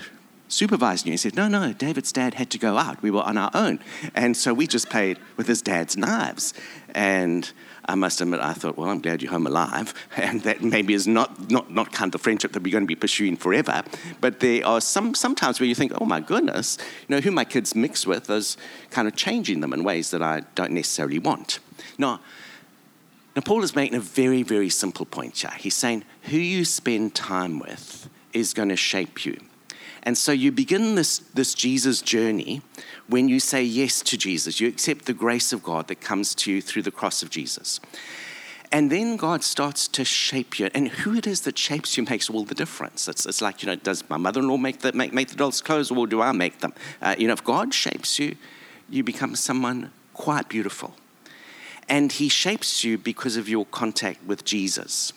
supervising 0.54 1.08
you. 1.08 1.12
He 1.12 1.16
said, 1.16 1.36
No, 1.36 1.48
no, 1.48 1.72
David's 1.72 2.12
dad 2.12 2.34
had 2.34 2.50
to 2.50 2.58
go 2.58 2.78
out. 2.78 3.02
We 3.02 3.10
were 3.10 3.22
on 3.22 3.36
our 3.36 3.50
own. 3.54 3.80
And 4.14 4.36
so 4.36 4.54
we 4.54 4.66
just 4.66 4.88
played 4.88 5.18
with 5.36 5.46
his 5.46 5.62
dad's 5.62 5.96
knives. 5.96 6.54
And 6.94 7.50
I 7.86 7.96
must 7.96 8.20
admit, 8.20 8.40
I 8.40 8.54
thought, 8.54 8.78
well, 8.78 8.88
I'm 8.88 9.00
glad 9.00 9.20
you're 9.20 9.32
home 9.32 9.46
alive. 9.46 9.92
And 10.16 10.42
that 10.42 10.62
maybe 10.62 10.94
is 10.94 11.06
not, 11.06 11.50
not, 11.50 11.70
not 11.70 11.92
kind 11.92 12.14
of 12.14 12.20
friendship 12.20 12.52
that 12.52 12.62
we're 12.62 12.72
going 12.72 12.84
to 12.84 12.88
be 12.88 12.94
pursuing 12.94 13.36
forever. 13.36 13.82
But 14.20 14.40
there 14.40 14.64
are 14.66 14.80
some 14.80 15.14
sometimes 15.14 15.60
where 15.60 15.66
you 15.66 15.74
think, 15.74 15.92
oh 16.00 16.04
my 16.04 16.20
goodness, 16.20 16.78
you 17.08 17.16
know, 17.16 17.20
who 17.20 17.30
my 17.30 17.44
kids 17.44 17.74
mix 17.74 18.06
with 18.06 18.30
is 18.30 18.56
kind 18.90 19.08
of 19.08 19.16
changing 19.16 19.60
them 19.60 19.72
in 19.72 19.84
ways 19.84 20.10
that 20.12 20.22
I 20.22 20.42
don't 20.54 20.70
necessarily 20.70 21.18
want. 21.18 21.58
Now, 21.98 22.20
now 23.34 23.42
Paul 23.42 23.64
is 23.64 23.74
making 23.74 23.96
a 23.96 24.00
very, 24.00 24.42
very 24.42 24.70
simple 24.70 25.04
point 25.04 25.36
here. 25.36 25.50
He's 25.58 25.74
saying, 25.74 26.04
who 26.22 26.38
you 26.38 26.64
spend 26.64 27.14
time 27.14 27.58
with 27.58 28.08
is 28.32 28.54
going 28.54 28.70
to 28.70 28.76
shape 28.76 29.26
you. 29.26 29.38
And 30.04 30.18
so 30.18 30.32
you 30.32 30.52
begin 30.52 30.94
this, 30.94 31.18
this 31.18 31.54
Jesus 31.54 32.02
journey 32.02 32.60
when 33.08 33.28
you 33.28 33.40
say 33.40 33.62
yes 33.62 34.02
to 34.02 34.18
Jesus. 34.18 34.60
You 34.60 34.68
accept 34.68 35.06
the 35.06 35.14
grace 35.14 35.52
of 35.52 35.62
God 35.62 35.88
that 35.88 36.00
comes 36.00 36.34
to 36.36 36.52
you 36.52 36.60
through 36.60 36.82
the 36.82 36.90
cross 36.90 37.22
of 37.22 37.30
Jesus. 37.30 37.80
And 38.70 38.90
then 38.90 39.16
God 39.16 39.42
starts 39.42 39.88
to 39.88 40.04
shape 40.04 40.58
you. 40.58 40.68
And 40.74 40.88
who 40.88 41.14
it 41.14 41.26
is 41.26 41.42
that 41.42 41.56
shapes 41.56 41.96
you 41.96 42.02
makes 42.02 42.28
all 42.28 42.44
the 42.44 42.54
difference. 42.54 43.08
It's, 43.08 43.24
it's 43.24 43.40
like, 43.40 43.62
you 43.62 43.68
know, 43.68 43.76
does 43.76 44.08
my 44.10 44.16
mother 44.16 44.40
in 44.40 44.48
law 44.48 44.56
make 44.56 44.80
the, 44.80 44.92
make, 44.92 45.12
make 45.12 45.28
the 45.28 45.36
dolls' 45.36 45.60
clothes 45.60 45.90
or 45.90 46.06
do 46.06 46.20
I 46.20 46.32
make 46.32 46.58
them? 46.58 46.74
Uh, 47.00 47.14
you 47.18 47.26
know, 47.26 47.32
if 47.32 47.44
God 47.44 47.72
shapes 47.72 48.18
you, 48.18 48.36
you 48.90 49.02
become 49.02 49.36
someone 49.36 49.90
quite 50.12 50.48
beautiful. 50.48 50.96
And 51.88 52.12
He 52.12 52.28
shapes 52.28 52.84
you 52.84 52.98
because 52.98 53.36
of 53.36 53.48
your 53.48 53.64
contact 53.66 54.24
with 54.24 54.44
Jesus. 54.44 55.12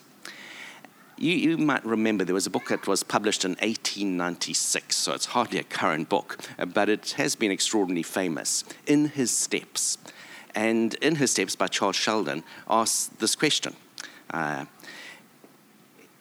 You, 1.20 1.34
you, 1.34 1.58
might 1.58 1.84
remember 1.84 2.24
there 2.24 2.36
was 2.36 2.46
a 2.46 2.52
book 2.52 2.70
that 2.70 2.86
was 2.86 3.02
published 3.02 3.44
in 3.44 3.52
1896, 3.52 4.96
so 4.96 5.14
it's 5.14 5.26
hardly 5.26 5.58
a 5.58 5.64
current 5.64 6.10
book, 6.10 6.38
but 6.74 6.90
it 6.90 7.12
has 7.18 7.36
been 7.36 7.52
extraordinarily 7.52 8.04
famous. 8.04 8.64
In 8.86 9.10
His 9.10 9.32
Steps. 9.32 9.98
And 10.54 10.94
In 10.96 11.16
His 11.16 11.32
Steps 11.32 11.56
by 11.56 11.68
Charles 11.68 11.96
Sheldon 11.96 12.44
asks 12.70 13.08
this 13.18 13.36
question. 13.36 13.76
Uh, 14.30 14.66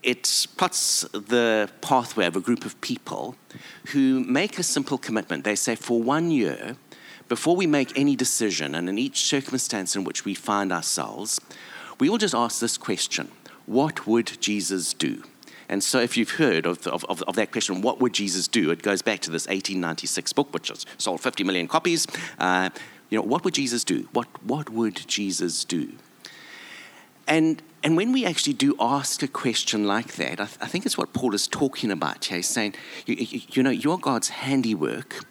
it 0.03 0.47
puts 0.57 1.03
the 1.12 1.69
pathway 1.83 2.25
of 2.25 2.37
a 2.37 2.41
group 2.41 2.65
of 2.65 2.81
people 2.81 3.37
who 3.88 4.21
make 4.21 4.59
a 4.59 4.62
simple 4.62 4.97
commitment. 4.97 5.45
They 5.45 5.57
say, 5.57 5.75
for 5.75 6.00
one 6.00 6.31
year, 6.31 6.76
before 7.29 7.55
we 7.55 7.67
make 7.67 7.99
any 7.99 8.17
decision, 8.17 8.75
and 8.75 8.88
in 8.88 8.99
each 8.99 9.25
circumstance 9.25 9.95
in 9.95 10.05
which 10.05 10.25
we 10.25 10.33
find 10.33 10.73
ourselves, 10.73 11.38
we 11.99 12.09
will 12.09 12.19
just 12.19 12.35
ask 12.35 12.61
this 12.61 12.79
question 12.79 13.31
What 13.67 14.07
would 14.07 14.41
Jesus 14.41 14.95
do? 14.95 15.23
And 15.69 15.83
so, 15.83 15.99
if 15.99 16.17
you've 16.17 16.31
heard 16.31 16.65
of, 16.65 16.87
of, 16.87 17.05
of, 17.05 17.35
that 17.35 17.51
question, 17.51 17.83
what 17.83 18.01
would 18.01 18.13
Jesus 18.13 18.47
do? 18.47 18.71
It 18.71 18.83
goes 18.83 19.03
back 19.03 19.21
to 19.21 19.31
this 19.31 19.47
1896 19.47 20.33
book, 20.33 20.55
which 20.55 20.69
has 20.69 20.87
sold 20.97 21.21
50 21.21 21.43
million 21.43 21.67
copies. 21.67 22.07
Uh, 22.39 22.71
you 23.11 23.19
know, 23.19 23.25
what 23.25 23.45
would 23.45 23.55
Jesus 23.55 23.83
do? 23.83 24.09
What, 24.13 24.29
what 24.45 24.71
would 24.71 25.09
Jesus 25.09 25.65
do? 25.65 25.93
And, 27.27 27.61
and 27.83 27.97
when 27.97 28.13
we 28.13 28.25
actually 28.25 28.53
do 28.53 28.77
ask 28.79 29.25
a 29.25 29.29
question 29.29 29.89
like 29.89 30.15
that, 30.15 30.41
I, 30.41 30.47
th- 30.47 30.59
I 30.61 30.67
think 30.67 30.87
it's 30.87 30.97
what 30.97 31.13
Paul 31.13 31.35
is 31.35 31.49
talking 31.49 31.91
about 31.91 32.25
here. 32.27 32.37
He's 32.37 32.47
saying, 32.47 32.77
you, 33.05 33.17
you, 33.17 33.41
you 33.51 33.63
know, 33.65 33.71
you're 33.71 33.99
God's 33.99 34.29
handiwork 34.29 35.27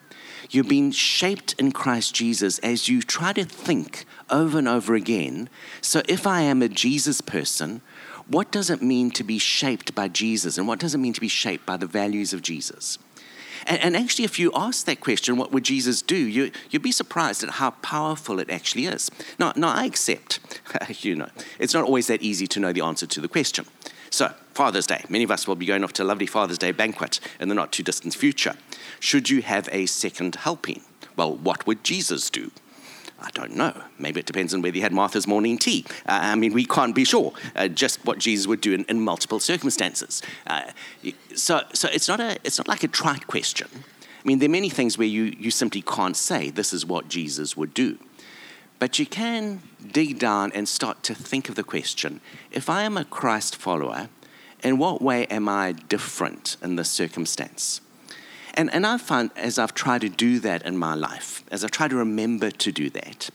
You've 0.49 0.67
been 0.67 0.91
shaped 0.91 1.53
in 1.57 1.71
Christ 1.71 2.13
Jesus 2.13 2.59
as 2.59 2.87
you 2.87 3.01
try 3.01 3.33
to 3.33 3.45
think 3.45 4.05
over 4.29 4.57
and 4.57 4.67
over 4.67 4.95
again. 4.95 5.49
So, 5.81 6.01
if 6.07 6.27
I 6.27 6.41
am 6.41 6.61
a 6.61 6.67
Jesus 6.67 7.21
person, 7.21 7.81
what 8.27 8.51
does 8.51 8.69
it 8.69 8.81
mean 8.81 9.11
to 9.11 9.23
be 9.23 9.37
shaped 9.37 9.93
by 9.93 10.07
Jesus? 10.07 10.57
And 10.57 10.67
what 10.67 10.79
does 10.79 10.95
it 10.95 10.97
mean 10.97 11.13
to 11.13 11.21
be 11.21 11.27
shaped 11.27 11.65
by 11.65 11.77
the 11.77 11.87
values 11.87 12.33
of 12.33 12.41
Jesus? 12.41 12.97
And, 13.67 13.81
and 13.81 13.95
actually, 13.95 14.25
if 14.25 14.39
you 14.39 14.51
ask 14.55 14.85
that 14.85 14.99
question, 14.99 15.37
what 15.37 15.51
would 15.51 15.63
Jesus 15.63 16.01
do? 16.01 16.17
You, 16.17 16.51
you'd 16.69 16.81
be 16.81 16.91
surprised 16.91 17.43
at 17.43 17.51
how 17.51 17.71
powerful 17.71 18.39
it 18.39 18.49
actually 18.49 18.85
is. 18.85 19.09
Now, 19.39 19.53
now 19.55 19.69
I 19.69 19.85
accept, 19.85 20.39
you 21.03 21.15
know, 21.15 21.29
it's 21.59 21.73
not 21.73 21.85
always 21.85 22.07
that 22.07 22.21
easy 22.21 22.47
to 22.47 22.59
know 22.59 22.73
the 22.73 22.81
answer 22.81 23.07
to 23.07 23.21
the 23.21 23.27
question. 23.27 23.65
So, 24.09 24.33
Father's 24.53 24.87
Day. 24.87 25.03
Many 25.09 25.23
of 25.23 25.31
us 25.31 25.47
will 25.47 25.55
be 25.55 25.65
going 25.65 25.83
off 25.83 25.93
to 25.93 26.03
a 26.03 26.05
lovely 26.05 26.25
Father's 26.25 26.57
Day 26.57 26.71
banquet 26.71 27.19
in 27.39 27.49
the 27.49 27.55
not 27.55 27.71
too 27.71 27.83
distant 27.83 28.15
future. 28.15 28.53
Should 28.99 29.29
you 29.29 29.41
have 29.41 29.67
a 29.71 29.85
second 29.85 30.35
helping? 30.35 30.81
Well, 31.15 31.35
what 31.35 31.67
would 31.67 31.83
Jesus 31.83 32.29
do? 32.29 32.51
I 33.19 33.29
don't 33.31 33.55
know. 33.55 33.73
Maybe 33.97 34.19
it 34.19 34.25
depends 34.25 34.53
on 34.53 34.61
whether 34.61 34.75
he 34.75 34.81
had 34.81 34.91
Martha's 34.91 35.25
morning 35.25 35.57
tea. 35.57 35.85
Uh, 36.05 36.19
I 36.21 36.35
mean, 36.35 36.53
we 36.53 36.65
can't 36.65 36.93
be 36.93 37.05
sure 37.05 37.33
uh, 37.55 37.67
just 37.67 38.03
what 38.05 38.19
Jesus 38.19 38.45
would 38.45 38.61
do 38.61 38.73
in, 38.73 38.83
in 38.85 39.01
multiple 39.01 39.39
circumstances. 39.39 40.21
Uh, 40.45 40.71
so, 41.33 41.61
so 41.73 41.87
it's 41.93 42.07
not 42.07 42.19
a, 42.19 42.37
it's 42.43 42.57
not 42.57 42.67
like 42.67 42.83
a 42.83 42.87
trite 42.87 43.27
question. 43.27 43.69
I 43.73 44.27
mean, 44.27 44.39
there 44.39 44.49
are 44.49 44.51
many 44.51 44.69
things 44.69 44.97
where 44.97 45.07
you, 45.07 45.23
you 45.39 45.51
simply 45.51 45.81
can't 45.81 46.17
say 46.17 46.49
this 46.49 46.73
is 46.73 46.85
what 46.85 47.07
Jesus 47.07 47.55
would 47.55 47.73
do. 47.73 47.97
But 48.79 48.99
you 48.99 49.05
can 49.05 49.61
dig 49.91 50.19
down 50.19 50.51
and 50.53 50.67
start 50.67 51.01
to 51.03 51.15
think 51.15 51.47
of 51.47 51.55
the 51.55 51.63
question 51.63 52.19
if 52.51 52.69
I 52.69 52.83
am 52.83 52.97
a 52.97 53.05
Christ 53.05 53.55
follower, 53.55 54.09
in 54.63 54.77
what 54.77 55.01
way 55.01 55.25
am 55.27 55.47
I 55.47 55.73
different 55.73 56.57
in 56.61 56.75
this 56.75 56.89
circumstance? 56.89 57.81
And, 58.55 58.73
and 58.73 58.87
I 58.87 58.97
find 58.97 59.31
as 59.35 59.59
I've 59.59 59.73
tried 59.73 60.01
to 60.01 60.09
do 60.09 60.39
that 60.39 60.63
in 60.63 60.77
my 60.77 60.95
life, 60.95 61.43
as 61.51 61.63
I've 61.63 61.71
tried 61.71 61.89
to 61.89 61.97
remember 61.97 62.49
to 62.49 62.71
do 62.71 62.89
that, 62.91 63.29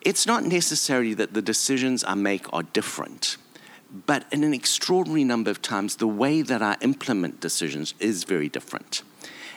it's 0.00 0.26
not 0.26 0.44
necessarily 0.44 1.14
that 1.14 1.34
the 1.34 1.42
decisions 1.42 2.02
I 2.04 2.14
make 2.14 2.50
are 2.52 2.62
different, 2.62 3.36
but 4.06 4.24
in 4.32 4.42
an 4.44 4.54
extraordinary 4.54 5.24
number 5.24 5.50
of 5.50 5.60
times, 5.60 5.96
the 5.96 6.08
way 6.08 6.40
that 6.42 6.62
I 6.62 6.76
implement 6.80 7.40
decisions 7.40 7.94
is 8.00 8.24
very 8.24 8.48
different. 8.48 9.02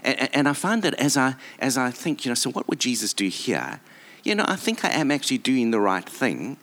And, 0.04 0.30
and 0.36 0.50
I 0.50 0.54
find 0.54 0.84
that 0.84 0.96
as 0.96 1.16
I, 1.16 1.36
as 1.60 1.78
I 1.78 1.92
think, 1.92 2.26
you 2.26 2.30
know, 2.30 2.36
so 2.36 2.52
what 2.52 2.68
would 2.68 2.80
Jesus 2.80 3.14
do 3.14 3.30
here? 3.30 3.80
You 4.24 4.36
know, 4.36 4.46
I 4.48 4.58
think 4.58 4.84
I 4.84 4.90
am 4.90 5.12
actually 5.12 5.38
doing 5.38 5.72
the 5.72 5.80
right 5.80 6.08
thing, 6.08 6.58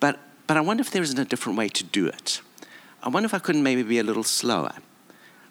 but, 0.00 0.18
but 0.48 0.56
I 0.56 0.60
wonder 0.60 0.80
if 0.80 0.90
there 0.90 1.02
isn't 1.02 1.18
a 1.18 1.24
different 1.24 1.58
way 1.58 1.68
to 1.68 1.84
do 1.84 2.06
it. 2.06 2.40
I 3.04 3.08
wonder 3.08 3.26
if 3.26 3.34
I 3.34 3.38
couldn't 3.38 3.62
maybe 3.62 3.84
be 3.84 4.00
a 4.00 4.04
little 4.04 4.24
slower. 4.24 4.74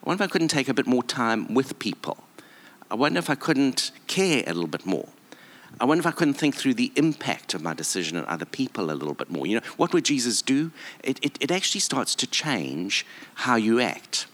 I 0.03 0.09
wonder 0.09 0.23
if 0.23 0.29
I 0.29 0.31
couldn't 0.31 0.47
take 0.47 0.67
a 0.67 0.73
bit 0.73 0.87
more 0.87 1.03
time 1.03 1.53
with 1.53 1.77
people. 1.77 2.17
I 2.89 2.95
wonder 2.95 3.19
if 3.19 3.29
I 3.29 3.35
couldn't 3.35 3.91
care 4.07 4.43
a 4.47 4.53
little 4.53 4.67
bit 4.67 4.85
more. 4.85 5.07
I 5.79 5.85
wonder 5.85 6.01
if 6.01 6.07
I 6.07 6.11
couldn't 6.11 6.33
think 6.33 6.55
through 6.55 6.73
the 6.73 6.91
impact 6.95 7.53
of 7.53 7.61
my 7.61 7.73
decision 7.73 8.17
on 8.17 8.25
other 8.25 8.45
people 8.45 8.91
a 8.91 8.93
little 8.93 9.13
bit 9.13 9.29
more. 9.29 9.47
You 9.47 9.59
know, 9.59 9.65
what 9.77 9.93
would 9.93 10.05
Jesus 10.05 10.41
do? 10.41 10.71
It, 11.03 11.23
it, 11.23 11.37
it 11.39 11.51
actually 11.51 11.81
starts 11.81 12.15
to 12.15 12.27
change 12.27 13.05
how 13.35 13.55
you 13.55 13.79
act. 13.79 14.25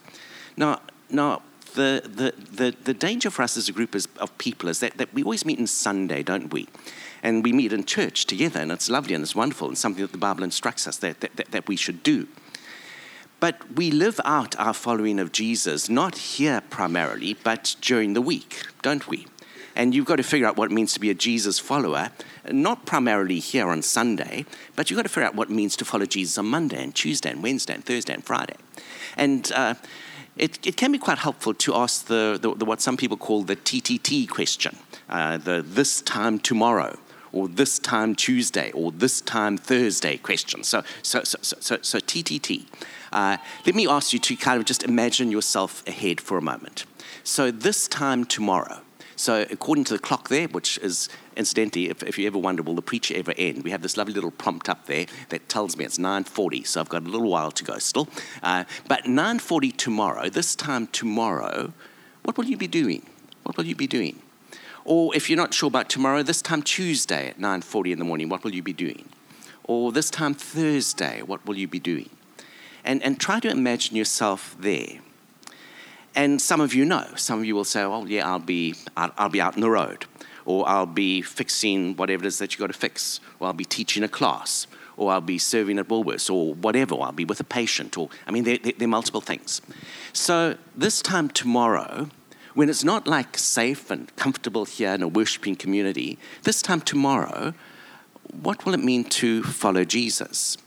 Now, 0.56 0.82
now 1.10 1.42
the, 1.76 2.02
the, 2.04 2.34
the, 2.52 2.76
the 2.86 2.94
danger 2.94 3.30
for 3.30 3.44
us 3.44 3.58
as 3.58 3.70
a 3.70 3.72
group 3.72 3.94
is, 3.94 4.08
of 4.20 4.36
people 4.38 4.70
is 4.70 4.80
that, 4.80 4.98
that 4.98 5.14
we 5.14 5.24
always 5.24 5.46
meet 5.46 5.60
on 5.60 5.68
Sunday, 5.68 6.24
don't 6.24 6.52
we? 6.52 6.68
And 7.22 7.44
we 7.44 7.52
meet 7.52 7.74
in 7.74 7.84
church 7.84 8.26
together, 8.26 8.60
and 8.60 8.72
it's 8.72 8.90
lovely 8.90 9.14
and 9.14 9.24
it's 9.24 9.36
wonderful, 9.36 9.68
and 9.68 9.78
something 9.78 10.02
that 10.02 10.12
the 10.12 10.18
Bible 10.18 10.44
instructs 10.44 10.88
us 10.88 10.98
that, 10.98 11.20
that, 11.20 11.36
that, 11.36 11.52
that 11.52 11.68
we 11.68 11.76
should 11.76 12.04
do. 12.04 12.28
But 13.40 13.76
we 13.76 13.92
live 13.92 14.20
out 14.26 14.58
our 14.58 14.74
following 14.74 15.20
of 15.20 15.32
Jesus, 15.32 15.90
not 15.90 16.18
here 16.18 16.62
primarily, 16.70 17.36
but 17.36 17.76
during 17.82 18.14
the 18.14 18.22
week, 18.22 18.64
don't 18.82 19.08
we? 19.08 19.28
And 19.76 19.94
you've 19.94 20.08
got 20.08 20.16
to 20.16 20.24
figure 20.24 20.48
out 20.48 20.58
what 20.58 20.72
it 20.72 20.74
means 20.74 20.94
to 20.94 21.00
be 21.00 21.12
a 21.12 21.14
Jesus 21.14 21.60
follower, 21.60 22.10
not 22.52 22.88
primarily 22.88 23.38
here 23.38 23.70
on 23.70 23.84
Sunday, 23.84 24.46
but 24.76 24.90
you've 24.90 24.98
got 24.98 25.04
to 25.04 25.10
figure 25.10 25.28
out 25.28 25.36
what 25.36 25.50
it 25.50 25.54
means 25.54 25.76
to 25.76 25.86
follow 25.86 26.08
Jesus 26.08 26.40
on 26.40 26.48
Monday 26.48 26.84
and 26.84 26.96
Tuesday 26.96 27.30
and 27.30 27.44
Wednesday 27.44 27.76
and 27.76 27.86
Thursday 27.86 28.14
and 28.14 28.26
Friday. 28.26 28.56
And 29.16 29.52
uh, 29.54 29.76
it, 30.36 30.66
it 30.66 30.76
can 30.76 30.92
be 30.92 30.98
quite 30.98 31.20
helpful 31.20 31.54
to 31.54 31.76
ask 31.76 32.08
the, 32.08 32.40
the, 32.42 32.56
the 32.56 32.66
what 32.66 32.82
some 32.82 32.98
people 32.98 33.18
call 33.18 33.44
the 33.44 33.56
TTT 33.56 34.28
question, 34.28 34.78
uh, 35.10 35.38
the 35.38 35.64
this 35.66 36.02
time 36.02 36.40
tomorrow 36.40 36.98
or 37.32 37.48
this 37.48 37.78
time 37.78 38.16
Tuesday 38.16 38.72
or 38.72 38.92
this 38.92 39.22
time 39.22 39.58
Thursday 39.58 40.18
question. 40.18 40.64
So, 40.64 40.84
so, 41.04 41.24
so, 41.24 41.38
so, 41.42 41.78
so 41.82 42.00
TTT. 42.00 42.66
Uh, 43.12 43.38
let 43.66 43.76
me 43.76 43.88
ask 43.88 44.14
you 44.14 44.20
to 44.20 44.36
kind 44.36 44.60
of 44.60 44.66
just 44.66 44.84
imagine 44.84 45.32
yourself 45.32 45.86
ahead 45.88 46.22
for 46.22 46.38
a 46.38 46.42
moment. 46.42 46.86
So, 47.24 47.52
this 47.52 47.88
time 47.88 48.26
tomorrow, 48.26 48.82
so 49.18 49.48
according 49.50 49.84
to 49.86 49.94
the 49.94 50.00
clock 50.00 50.30
there, 50.30 50.48
which 50.48 50.78
is 50.78 51.10
incidentally, 51.36 51.90
if, 51.90 52.04
if, 52.04 52.20
you 52.20 52.28
ever 52.28 52.38
wonder, 52.38 52.62
will 52.62 52.76
the 52.76 52.84
preacher 52.84 53.16
ever 53.18 53.34
end? 53.36 53.64
We 53.64 53.72
have 53.72 53.82
this 53.82 53.98
lovely 53.98 54.14
little 54.14 54.30
prompt 54.30 54.70
up 54.70 54.86
there 54.86 55.08
that 55.30 55.50
tells 55.50 55.76
me 55.76 55.86
it's 55.86 55.98
9.40, 55.98 56.68
so 56.68 56.80
I've 56.80 56.90
got 56.90 57.02
a 57.02 57.10
little 57.10 57.30
while 57.30 57.50
to 57.52 57.64
go 57.64 57.80
still. 57.80 58.08
Uh, 58.44 58.66
but 58.88 59.06
9.40 59.06 59.76
tomorrow, 59.76 60.30
this 60.30 60.56
time 60.56 60.86
tomorrow, 60.88 61.74
what 62.24 62.38
will 62.38 62.46
you 62.46 62.58
be 62.58 62.68
doing? 62.68 63.08
What 63.42 63.58
will 63.58 63.66
you 63.66 63.76
be 63.76 63.88
doing? 63.88 64.22
Or 64.86 65.16
if 65.16 65.30
you're 65.30 65.38
not 65.38 65.54
sure 65.54 65.68
about 65.68 65.90
tomorrow, 65.90 66.22
this 66.22 66.42
time 66.42 66.62
Tuesday 66.62 67.30
at 67.30 67.40
9.40 67.40 67.94
in 67.94 68.00
the 68.00 68.06
morning, 68.06 68.30
what 68.30 68.44
will 68.44 68.54
you 68.54 68.64
be 68.64 68.74
doing? 68.74 69.10
Or 69.64 69.92
this 69.92 70.12
time 70.12 70.36
Thursday, 70.36 71.24
what 71.24 71.44
will 71.46 71.58
you 71.58 71.68
be 71.68 71.80
doing? 71.80 72.10
And, 72.88 73.04
and 73.04 73.20
try 73.20 73.42
to 73.42 73.50
imagine 73.50 73.98
yourself 73.98 74.56
there. 74.60 75.00
And 76.16 76.42
some 76.42 76.62
of 76.62 76.74
you 76.74 76.86
know. 76.86 77.06
Some 77.18 77.40
of 77.40 77.46
you 77.46 77.54
will 77.54 77.66
say, 77.66 77.84
oh, 77.84 78.06
yeah, 78.06 78.26
I'll 78.26 78.40
be, 78.40 78.76
I'll, 78.96 79.12
I'll 79.18 79.30
be 79.30 79.42
out 79.42 79.56
in 79.56 79.62
the 79.62 79.70
road. 79.70 80.06
Or 80.46 80.68
I'll 80.68 80.86
be 80.86 81.22
fixing 81.22 81.98
whatever 81.98 82.24
it 82.24 82.28
is 82.28 82.40
that 82.40 82.54
you've 82.54 82.62
got 82.62 82.68
to 82.68 82.80
fix. 82.80 83.20
Or 83.40 83.48
I'll 83.48 83.54
be 83.54 83.66
teaching 83.66 84.04
a 84.04 84.08
class. 84.08 84.68
Or 84.96 85.12
I'll 85.12 85.20
be 85.20 85.38
serving 85.38 85.78
at 85.80 85.90
Woolworths. 85.90 86.34
Or 86.34 86.56
whatever. 86.56 86.96
Or 86.96 87.08
I'll 87.08 87.12
be 87.12 87.26
with 87.26 87.42
a 87.42 87.44
patient. 87.44 87.98
Or, 87.98 88.10
I 88.26 88.32
mean, 88.32 88.46
there, 88.46 88.58
there, 88.58 88.74
there 88.78 88.88
are 88.88 88.90
multiple 88.90 89.22
things. 89.22 89.62
So 90.14 90.56
this 90.74 91.02
time 91.02 91.28
tomorrow, 91.30 92.10
when 92.54 92.70
it's 92.70 92.86
not 92.86 93.06
like 93.06 93.38
safe 93.38 93.92
and 93.92 94.16
comfortable 94.16 94.64
here 94.64 94.94
in 94.94 95.04
a 95.04 95.10
worshiping 95.10 95.58
community, 95.58 96.18
this 96.44 96.62
time 96.62 96.80
tomorrow, 96.80 97.54
what 98.32 98.66
will 98.66 98.74
it 98.74 98.84
mean 98.84 99.04
to 99.04 99.44
follow 99.44 99.84
Jesus? 99.84 100.58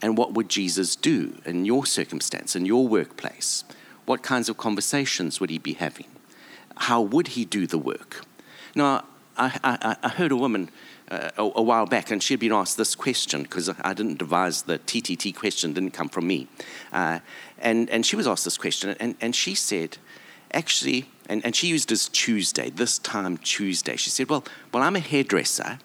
And 0.00 0.16
what 0.16 0.32
would 0.34 0.48
Jesus 0.48 0.94
do 0.96 1.40
in 1.44 1.64
your 1.64 1.84
circumstance, 1.84 2.54
in 2.54 2.66
your 2.66 2.86
workplace? 2.86 3.64
What 4.06 4.22
kinds 4.22 4.48
of 4.48 4.56
conversations 4.56 5.40
would 5.40 5.50
he 5.50 5.58
be 5.58 5.74
having? 5.74 6.06
How 6.76 7.00
would 7.00 7.28
he 7.28 7.44
do 7.44 7.66
the 7.66 7.78
work? 7.78 8.24
Now, 8.74 9.04
I, 9.36 9.58
I, 9.62 9.96
I 10.02 10.08
heard 10.08 10.32
a 10.32 10.36
woman 10.36 10.70
uh, 11.10 11.30
a, 11.36 11.42
a, 11.42 11.62
while 11.62 11.86
back, 11.86 12.10
and 12.10 12.22
she 12.22 12.34
had 12.34 12.40
been 12.40 12.52
asked 12.52 12.76
this 12.76 12.94
question 12.94 13.42
because 13.42 13.70
I 13.80 13.94
didn't 13.94 14.18
devise 14.18 14.62
the 14.62 14.78
TTT 14.78 15.34
question, 15.34 15.72
didn't 15.72 15.92
come 15.92 16.08
from 16.08 16.26
me. 16.26 16.48
Uh, 16.92 17.20
and, 17.58 17.88
and 17.90 18.04
she 18.04 18.14
was 18.14 18.26
asked 18.26 18.44
this 18.44 18.58
question, 18.58 18.94
and, 19.00 19.14
and 19.20 19.34
she 19.34 19.54
said, 19.54 19.98
actually, 20.52 21.10
and, 21.28 21.44
and 21.44 21.54
she 21.56 21.68
used 21.68 21.90
as 21.92 22.08
Tuesday, 22.08 22.70
this 22.70 22.98
time 22.98 23.38
Tuesday. 23.38 23.96
She 23.96 24.10
said, 24.10 24.28
well, 24.28 24.44
well, 24.72 24.82
I'm 24.82 24.96
a 24.96 25.00
hairdresser. 25.00 25.78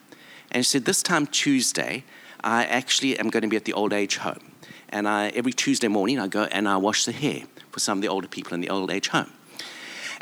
And 0.52 0.66
she 0.66 0.72
said, 0.72 0.86
this 0.86 1.02
time 1.02 1.28
Tuesday, 1.28 2.04
I 2.44 2.66
actually 2.66 3.18
am 3.18 3.30
going 3.30 3.44
to 3.44 3.48
be 3.48 3.58
at 3.58 3.66
the 3.66 3.74
old 3.74 3.94
age 3.94 4.18
home. 4.18 4.40
And 4.90 5.08
I, 5.08 5.30
every 5.30 5.54
Tuesday 5.54 5.88
morning, 5.88 6.20
I 6.20 6.28
go 6.28 6.44
and 6.44 6.68
I 6.68 6.78
wash 6.78 7.06
the 7.06 7.12
hair 7.12 7.44
for 7.72 7.80
some 7.80 7.98
of 7.98 8.02
the 8.02 8.08
older 8.08 8.28
people 8.28 8.54
in 8.54 8.62
the 8.62 8.70
old 8.70 8.92
age 8.92 9.08
home. 9.08 9.32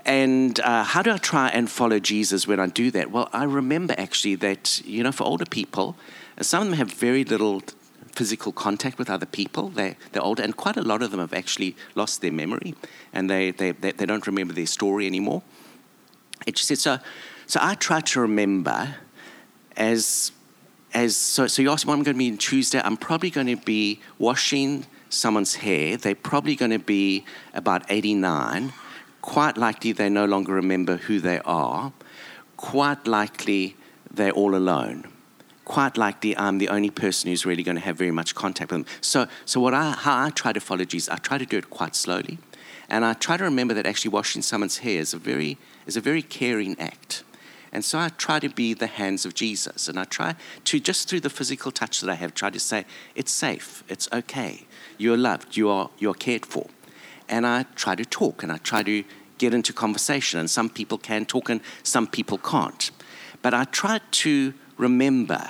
And 0.06 0.60
uh, 0.62 0.84
how 0.84 1.01
do 1.01 1.12
I 1.12 1.18
try 1.18 1.50
and 1.50 1.70
follow 1.70 2.00
Jesus 2.00 2.48
when 2.48 2.60
I 2.60 2.68
do 2.68 2.90
that? 2.92 3.12
Well, 3.12 3.30
I 3.34 3.44
remember 3.44 3.94
actually 3.98 4.36
that, 4.36 4.82
you 4.86 5.04
know, 5.04 5.12
for 5.12 5.25
older 5.25 5.46
people, 5.46 5.96
some 6.40 6.63
of 6.63 6.70
them 6.70 6.78
have 6.78 6.92
very 6.92 7.24
little 7.24 7.62
physical 8.13 8.51
contact 8.51 8.98
with 8.98 9.10
other 9.10 9.25
people. 9.25 9.70
They, 9.70 9.96
they're 10.12 10.24
older, 10.24 10.44
and 10.44 10.56
quite 10.56 10.78
a 10.78 10.82
lot 10.82 11.01
of 11.01 11.12
them 11.12 11.20
have 11.20 11.34
actually 11.34 11.75
lost 11.96 12.22
their 12.22 12.32
memory 12.32 12.75
and 13.13 13.30
they, 13.30 13.51
they, 13.51 13.72
they, 13.72 13.92
they 13.92 14.06
don't 14.06 14.25
remember 14.25 14.54
their 14.54 14.66
story 14.66 15.06
anymore. 15.06 15.44
It 16.48 16.56
just 16.56 16.68
said, 16.68 16.80
so, 16.80 16.98
so 17.46 17.60
I 17.62 17.75
try 17.75 18.00
to 18.01 18.22
remember 18.22 18.96
as, 19.78 20.32
as 20.94 21.16
so, 21.16 21.48
so 21.48 21.62
you 21.62 21.72
ask 21.72 21.86
me 21.86 21.90
what 21.90 21.98
I'm 21.98 22.04
going 22.04 22.16
to 22.16 22.20
be 22.20 22.32
on 22.32 22.38
Tuesday. 22.38 22.82
I'm 22.84 22.98
probably 22.98 23.30
going 23.30 23.48
to 23.48 23.58
be 23.58 24.00
washing 24.20 24.86
someone's 25.10 25.56
hair. 25.56 25.98
They're 25.98 26.16
probably 26.16 26.56
going 26.56 26.72
to 26.72 26.80
be 26.80 27.26
about 27.54 27.84
89. 27.90 28.74
Quite 29.22 29.58
likely 29.58 29.92
they 29.92 30.10
no 30.10 30.26
longer 30.26 30.54
remember 30.54 30.98
who 30.98 31.20
they 31.20 31.40
are. 31.40 31.94
Quite 32.58 33.08
likely 33.08 33.76
they're 34.10 34.32
all 34.32 34.56
alone 34.56 35.08
quite 35.72 35.96
likely 35.96 36.36
I'm 36.36 36.58
the 36.58 36.68
only 36.68 36.90
person 36.90 37.30
who's 37.30 37.46
really 37.46 37.64
going 37.64 37.78
to 37.78 37.82
have 37.82 37.98
very 37.98 38.12
much 38.12 38.36
contact 38.36 38.72
with 38.72 38.86
them. 38.86 38.96
So, 39.00 39.28
so 39.46 39.62
what 39.62 39.74
I, 39.74 39.92
how 39.92 40.26
I 40.26 40.30
try 40.30 40.52
to 40.52 40.60
follow 40.60 40.84
Jesus, 40.84 41.08
I 41.08 41.16
try 41.16 41.38
to 41.38 41.46
do 41.46 41.58
it 41.58 41.70
quite 41.70 41.96
slowly, 41.96 42.40
and 42.90 43.06
I 43.06 43.14
try 43.14 43.38
to 43.38 43.46
remember 43.46 43.74
that 43.76 43.86
actually 43.86 44.12
washing 44.12 44.42
someone's 44.42 44.80
hair 44.80 45.00
is 45.00 45.14
a 45.14 45.18
very 45.18 45.58
is 45.88 45.96
a 45.96 46.02
very 46.02 46.22
caring 46.22 46.78
act. 46.78 47.24
And 47.74 47.86
so 47.86 48.00
I 48.00 48.10
try 48.10 48.40
to 48.40 48.50
be 48.50 48.74
the 48.74 48.88
hands 48.88 49.25
of 49.25 49.34
Jesus, 49.34 49.88
and 49.88 49.98
I 49.98 50.04
try 50.04 50.36
to 50.66 50.80
just 50.80 51.08
through 51.08 51.22
the 51.22 51.30
physical 51.30 51.72
touch 51.72 52.01
that 52.01 52.10
I 52.10 52.16
have, 52.16 52.34
try 52.34 52.50
to 52.50 52.60
say 52.60 52.86
it's 53.16 53.32
safe, 53.32 53.84
it's 53.88 54.10
okay, 54.12 54.66
you're 54.98 55.18
loved, 55.18 55.56
you 55.56 55.70
are 55.70 55.90
you're 55.98 56.13
cared 56.13 56.46
for, 56.46 56.68
and 57.30 57.48
I 57.48 57.63
try 57.75 57.96
to 57.96 58.04
talk 58.04 58.44
and 58.44 58.51
I 58.51 58.58
try 58.58 58.84
to 58.84 59.04
get 59.38 59.54
into 59.54 59.72
conversation. 59.74 60.40
And 60.40 60.50
some 60.50 60.70
people 60.70 60.98
can 60.98 61.25
talk 61.25 61.50
and 61.50 61.62
some 61.84 62.08
people 62.08 62.38
can't, 62.38 62.92
but 63.42 63.54
I 63.54 63.63
try 63.63 64.01
to 64.12 64.54
remember 64.78 65.50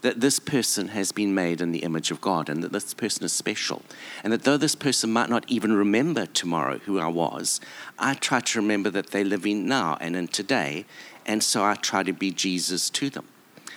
that 0.00 0.20
this 0.20 0.38
person 0.38 0.88
has 0.88 1.12
been 1.12 1.34
made 1.34 1.60
in 1.60 1.72
the 1.72 1.80
image 1.80 2.10
of 2.10 2.20
God 2.20 2.48
and 2.48 2.62
that 2.62 2.72
this 2.72 2.94
person 2.94 3.24
is 3.24 3.32
special. 3.32 3.82
And 4.24 4.32
that 4.32 4.44
though 4.44 4.56
this 4.56 4.74
person 4.74 5.12
might 5.12 5.28
not 5.28 5.44
even 5.48 5.72
remember 5.72 6.26
tomorrow 6.26 6.78
who 6.78 6.98
I 6.98 7.08
was, 7.08 7.60
I 7.98 8.14
try 8.14 8.40
to 8.40 8.60
remember 8.60 8.90
that 8.90 9.08
they're 9.08 9.24
living 9.24 9.66
now 9.66 9.96
and 10.00 10.16
in 10.16 10.28
today. 10.28 10.86
And 11.26 11.42
so 11.42 11.64
I 11.64 11.74
try 11.74 12.02
to 12.02 12.12
be 12.12 12.30
Jesus 12.30 12.90
to 12.90 13.10
them. 13.10 13.26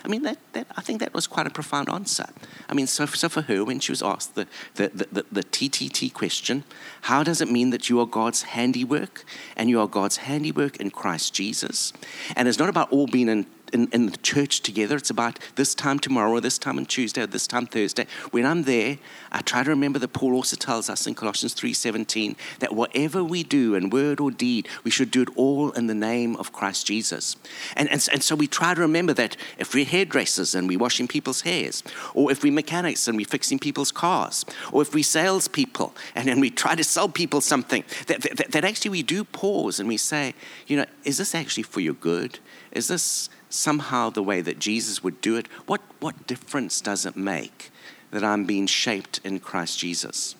I 0.05 0.09
mean, 0.09 0.23
that, 0.23 0.37
that, 0.51 0.67
I 0.75 0.81
think 0.81 0.99
that 0.99 1.13
was 1.13 1.27
quite 1.27 1.47
a 1.47 1.49
profound 1.49 1.89
answer. 1.89 2.25
I 2.67 2.73
mean, 2.73 2.87
so, 2.87 3.05
so 3.05 3.29
for 3.29 3.41
her, 3.43 3.63
when 3.63 3.79
she 3.79 3.91
was 3.91 4.03
asked 4.03 4.35
the, 4.35 4.47
the, 4.75 4.89
the, 4.89 5.25
the 5.31 5.43
TTT 5.43 6.13
question, 6.13 6.65
how 7.03 7.23
does 7.23 7.39
it 7.39 7.49
mean 7.49 7.69
that 7.69 7.89
you 7.89 8.01
are 8.01 8.05
God's 8.05 8.41
handiwork 8.41 9.23
and 9.55 9.69
you 9.69 9.79
are 9.79 9.87
God's 9.87 10.17
handiwork 10.17 10.75
in 10.77 10.91
Christ 10.91 11.33
Jesus? 11.33 11.93
And 12.35 12.49
it's 12.49 12.59
not 12.59 12.67
about 12.67 12.91
all 12.91 13.07
being 13.07 13.29
in 13.29 13.45
in, 13.73 13.87
in 13.91 14.05
the 14.07 14.17
church 14.17 14.61
together. 14.61 14.95
It's 14.95 15.09
about 15.09 15.39
this 15.55 15.75
time 15.75 15.99
tomorrow, 15.99 16.31
or 16.31 16.41
this 16.41 16.57
time 16.57 16.77
on 16.77 16.85
Tuesday, 16.85 17.21
or 17.21 17.27
this 17.27 17.47
time 17.47 17.65
Thursday. 17.65 18.05
When 18.31 18.45
I'm 18.45 18.63
there, 18.63 18.97
I 19.31 19.41
try 19.41 19.63
to 19.63 19.69
remember 19.69 19.99
that 19.99 20.13
Paul 20.13 20.33
also 20.33 20.55
tells 20.55 20.89
us 20.89 21.07
in 21.07 21.15
Colossians 21.15 21.53
3:17 21.55 22.35
that 22.59 22.73
whatever 22.73 23.23
we 23.23 23.43
do 23.43 23.75
in 23.75 23.89
word 23.89 24.19
or 24.19 24.31
deed, 24.31 24.67
we 24.83 24.91
should 24.91 25.11
do 25.11 25.23
it 25.23 25.29
all 25.35 25.71
in 25.71 25.87
the 25.87 25.95
name 25.95 26.35
of 26.37 26.53
Christ 26.53 26.85
Jesus. 26.85 27.35
And, 27.75 27.89
and, 27.89 28.07
and 28.11 28.23
so 28.23 28.35
we 28.35 28.47
try 28.47 28.73
to 28.73 28.81
remember 28.81 29.13
that 29.13 29.35
if 29.57 29.73
we're 29.73 29.85
hairdressers 29.85 30.55
and 30.55 30.67
we're 30.67 30.79
washing 30.79 31.07
people's 31.07 31.41
hairs, 31.41 31.83
or 32.13 32.31
if 32.31 32.43
we're 32.43 32.53
mechanics 32.53 33.07
and 33.07 33.17
we're 33.17 33.25
fixing 33.25 33.59
people's 33.59 33.91
cars, 33.91 34.45
or 34.71 34.81
if 34.81 34.93
we're 34.93 35.03
salespeople 35.03 35.95
and 36.15 36.27
then 36.27 36.39
we 36.39 36.49
try 36.49 36.75
to 36.75 36.83
sell 36.83 37.09
people 37.09 37.41
something, 37.41 37.83
that, 38.07 38.21
that, 38.21 38.51
that 38.51 38.63
actually 38.63 38.91
we 38.91 39.03
do 39.03 39.23
pause 39.23 39.79
and 39.79 39.89
we 39.89 39.97
say, 39.97 40.33
you 40.67 40.77
know, 40.77 40.85
is 41.03 41.17
this 41.17 41.35
actually 41.35 41.63
for 41.63 41.79
your 41.79 41.93
good? 41.93 42.39
Is 42.71 42.87
this 42.87 43.29
somehow 43.53 44.09
the 44.09 44.23
way 44.23 44.41
that 44.41 44.59
Jesus 44.59 45.03
would 45.03 45.21
do 45.21 45.35
it, 45.35 45.47
what, 45.65 45.81
what 45.99 46.27
difference 46.27 46.81
does 46.81 47.05
it 47.05 47.15
make 47.15 47.71
that 48.11 48.23
I'm 48.23 48.45
being 48.45 48.67
shaped 48.67 49.19
in 49.23 49.39
Christ 49.39 49.79
Jesus? 49.79 50.35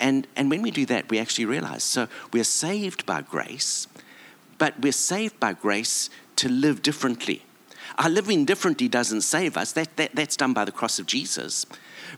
And, 0.00 0.26
and 0.36 0.50
when 0.50 0.62
we 0.62 0.70
do 0.70 0.86
that, 0.86 1.10
we 1.10 1.18
actually 1.18 1.46
realize 1.46 1.82
so 1.82 2.08
we're 2.32 2.44
saved 2.44 3.04
by 3.04 3.22
grace, 3.22 3.88
but 4.58 4.78
we're 4.80 4.92
saved 4.92 5.40
by 5.40 5.52
grace 5.52 6.10
to 6.36 6.48
live 6.48 6.82
differently. 6.82 7.42
Our 7.98 8.10
living 8.10 8.44
differently 8.44 8.86
doesn't 8.86 9.22
save 9.22 9.56
us, 9.56 9.72
that, 9.72 9.96
that, 9.96 10.14
that's 10.14 10.36
done 10.36 10.52
by 10.52 10.64
the 10.64 10.72
cross 10.72 11.00
of 11.00 11.06
Jesus. 11.06 11.66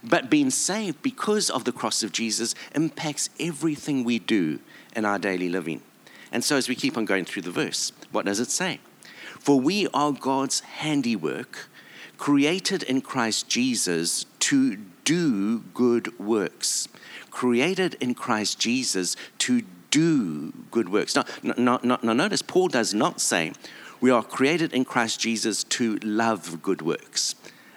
But 0.03 0.29
being 0.29 0.51
saved 0.51 1.01
because 1.01 1.49
of 1.49 1.63
the 1.63 1.71
cross 1.71 2.03
of 2.03 2.11
Jesus 2.11 2.53
impacts 2.75 3.29
everything 3.39 4.03
we 4.03 4.19
do 4.19 4.59
in 4.95 5.05
our 5.05 5.17
daily 5.17 5.49
living. 5.49 5.81
And 6.31 6.43
so, 6.43 6.55
as 6.55 6.69
we 6.69 6.75
keep 6.75 6.97
on 6.97 7.05
going 7.05 7.25
through 7.25 7.41
the 7.41 7.51
verse, 7.51 7.91
what 8.11 8.25
does 8.25 8.39
it 8.39 8.51
say? 8.51 8.79
For 9.41 9.59
we 9.59 9.87
are 9.91 10.11
God's 10.11 10.59
handiwork, 10.59 11.67
created 12.19 12.83
in 12.83 13.01
Christ 13.01 13.49
Jesus 13.49 14.27
to 14.37 14.77
do 15.03 15.61
good 15.73 16.19
works. 16.19 16.87
Created 17.31 17.95
in 17.99 18.13
Christ 18.13 18.59
Jesus 18.59 19.15
to 19.39 19.63
do 19.89 20.53
good 20.69 20.89
works. 20.89 21.15
Now, 21.15 21.25
now, 21.57 21.79
now, 21.81 21.97
now 22.03 22.13
notice, 22.13 22.43
Paul 22.43 22.67
does 22.67 22.93
not 22.93 23.19
say 23.19 23.53
we 23.99 24.11
are 24.11 24.21
created 24.21 24.73
in 24.73 24.85
Christ 24.85 25.19
Jesus 25.19 25.63
to 25.63 25.95
love 26.03 26.61
good 26.61 26.83
works. 26.83 27.33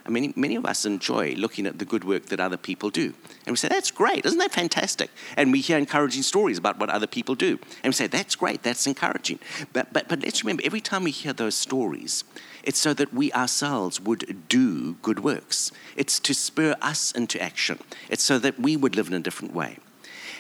Many 0.07 0.57
of 0.57 0.67
us 0.67 0.85
enjoy 0.85 1.35
looking 1.37 1.67
at 1.67 1.79
the 1.79 1.85
good 1.87 2.05
work 2.05 2.27
that 2.27 2.39
other 2.39 2.59
people 2.59 2.91
do. 2.91 3.15
And 3.47 3.53
we 3.53 3.57
say, 3.57 3.69
that's 3.69 3.91
great, 3.91 4.27
isn't 4.27 4.39
that 4.39 4.53
fantastic? 4.53 5.11
And 5.37 5.51
we 5.51 5.61
hear 5.61 5.79
encouraging 5.79 6.23
stories 6.23 6.59
about 6.59 6.79
what 6.79 6.91
other 6.91 7.07
people 7.07 7.35
do. 7.35 7.59
And 7.83 7.91
we 7.91 7.93
say, 7.93 8.07
that's 8.07 8.37
great, 8.37 8.63
that's 8.63 8.87
encouraging. 8.87 9.39
But, 9.73 9.93
but, 9.95 10.09
but 10.09 10.23
let's 10.23 10.45
remember, 10.45 10.63
every 10.65 10.83
time 10.83 11.05
we 11.05 11.11
hear 11.11 11.33
those 11.33 11.55
stories, 11.55 12.25
it's 12.63 12.79
so 12.79 12.93
that 12.95 13.15
we 13.15 13.33
ourselves 13.33 13.99
would 14.01 14.49
do 14.49 14.95
good 15.03 15.21
works. 15.21 15.73
It's 15.97 16.21
to 16.21 16.35
spur 16.35 16.77
us 16.83 17.13
into 17.13 17.41
action, 17.41 17.79
it's 18.11 18.23
so 18.23 18.39
that 18.39 18.61
we 18.61 18.77
would 18.77 18.97
live 18.97 19.09
in 19.09 19.15
a 19.15 19.21
different 19.21 19.55
way. 19.55 19.79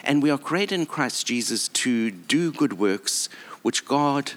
And 0.02 0.22
we 0.22 0.30
are 0.30 0.38
created 0.38 0.74
in 0.74 0.86
Christ 0.86 1.26
Jesus 1.26 1.68
to 1.68 2.10
do 2.10 2.52
good 2.52 2.74
works 2.74 3.30
which 3.62 3.86
God, 3.86 4.32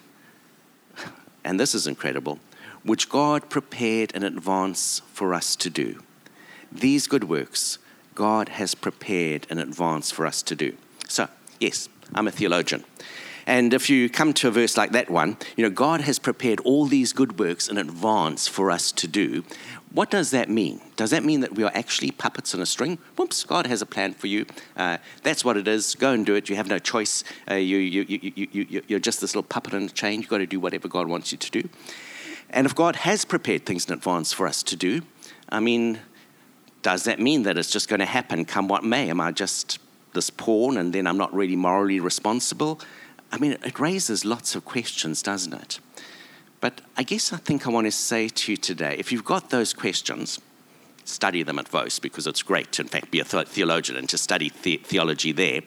and 1.44 1.60
this 1.60 1.76
is 1.76 1.86
incredible, 1.86 2.40
which 2.84 3.10
God 3.10 3.50
prepared 3.50 4.12
in 4.12 4.24
advance 4.24 5.02
for 5.14 5.34
us 5.34 5.56
to 5.58 5.70
do. 5.70 6.02
These 6.72 7.08
good 7.08 7.26
works 7.26 7.80
God 8.16 8.50
has 8.50 8.74
prepared 8.74 9.46
in 9.50 9.60
advance 9.60 10.10
for 10.10 10.26
us 10.26 10.42
to 10.44 10.56
do. 10.56 10.76
So, 11.08 11.28
yes, 11.60 11.88
I'm 12.16 12.28
a 12.28 12.32
theologian. 12.32 12.84
And 13.46 13.74
if 13.74 13.90
you 13.90 14.10
come 14.10 14.34
to 14.34 14.50
a 14.50 14.52
verse 14.52 14.76
like 14.76 14.92
that 14.92 15.10
one, 15.10 15.38
you 15.56 15.64
know, 15.64 15.70
God 15.70 16.02
has 16.02 16.20
prepared 16.20 16.60
all 16.62 16.86
these 16.86 17.14
good 17.14 17.40
works 17.40 17.70
in 17.70 17.78
advance 17.78 18.46
for 18.46 18.70
us 18.70 18.92
to 18.92 19.08
do. 19.08 19.46
What 19.94 20.12
does 20.12 20.32
that 20.32 20.50
mean? 20.50 20.82
Does 20.98 21.12
that 21.12 21.24
mean 21.24 21.40
that 21.40 21.56
we 21.56 21.64
are 21.64 21.72
actually 21.74 22.12
puppets 22.12 22.54
on 22.54 22.60
a 22.60 22.66
string? 22.66 22.98
Whoops, 23.16 23.46
God 23.46 23.66
has 23.68 23.82
a 23.82 23.86
plan 23.86 24.14
for 24.14 24.28
you. 24.28 24.46
Uh, 24.76 24.98
that's 25.24 25.46
what 25.46 25.56
it 25.56 25.66
is. 25.66 25.96
Go 25.96 26.12
and 26.12 26.26
do 26.26 26.36
it. 26.36 26.50
You 26.50 26.58
have 26.58 26.68
no 26.68 26.78
choice. 26.78 27.24
Uh, 27.50 27.54
you, 27.54 27.78
you, 27.78 28.02
you, 28.02 28.34
you, 28.36 28.68
you, 28.70 28.82
you're 28.88 29.00
just 29.00 29.22
this 29.22 29.34
little 29.34 29.48
puppet 29.48 29.74
on 29.74 29.84
a 29.84 29.90
chain. 29.90 30.20
You've 30.20 30.30
got 30.30 30.40
to 30.40 30.46
do 30.46 30.60
whatever 30.60 30.90
God 30.90 31.08
wants 31.08 31.32
you 31.32 31.38
to 31.38 31.52
do. 31.52 31.70
And 32.50 32.66
if 32.66 32.76
God 32.76 32.98
has 32.98 33.26
prepared 33.26 33.66
things 33.66 33.86
in 33.86 33.94
advance 33.94 34.34
for 34.34 34.48
us 34.48 34.64
to 34.64 34.76
do, 34.76 35.02
I 35.50 35.60
mean, 35.60 36.00
does 36.82 37.04
that 37.04 37.20
mean 37.20 37.44
that 37.44 37.58
it's 37.58 37.72
just 37.72 37.90
going 37.90 38.00
to 38.00 38.06
happen 38.06 38.46
come 38.46 38.68
what 38.68 38.84
may? 38.84 39.10
Am 39.10 39.20
I 39.20 39.32
just 39.32 39.80
this 40.14 40.30
pawn 40.30 40.78
and 40.78 40.94
then 40.94 41.08
I'm 41.08 41.18
not 41.18 41.34
really 41.34 41.56
morally 41.56 42.00
responsible? 42.00 42.80
I 43.32 43.38
mean, 43.38 43.58
it 43.64 43.80
raises 43.80 44.24
lots 44.24 44.56
of 44.56 44.64
questions, 44.64 45.22
doesn't 45.22 45.54
it? 45.54 45.80
But 46.60 46.82
I 46.96 47.04
guess 47.04 47.34
I 47.34 47.38
think 47.38 47.68
I 47.68 47.70
want 47.70 47.86
to 47.86 47.92
say 47.92 48.30
to 48.30 48.52
you 48.52 48.58
today 48.58 48.96
if 48.98 49.12
you've 49.12 49.26
got 49.26 49.50
those 49.50 49.74
questions, 49.74 50.40
study 51.04 51.44
them 51.44 51.60
at 51.60 51.68
Vose 51.68 52.00
because 52.00 52.28
it's 52.28 52.44
great 52.44 52.72
to, 52.74 52.82
in 52.82 52.88
fact, 52.88 53.12
be 53.12 53.20
a 53.20 53.26
theologian 53.26 53.98
and 53.98 54.10
to 54.10 54.18
study 54.18 54.52
the- 54.64 54.82
theology 54.84 55.32
there. 55.32 55.62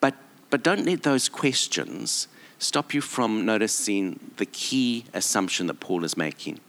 But, 0.00 0.14
but 0.50 0.62
don't 0.62 0.84
let 0.84 1.02
those 1.02 1.28
questions 1.28 2.28
stop 2.60 2.92
you 2.92 3.00
from 3.00 3.44
noticing 3.44 4.20
the 4.36 4.46
key 4.46 5.04
assumption 5.14 5.66
that 5.66 5.80
Paul 5.80 6.04
is 6.04 6.16
making. 6.16 6.60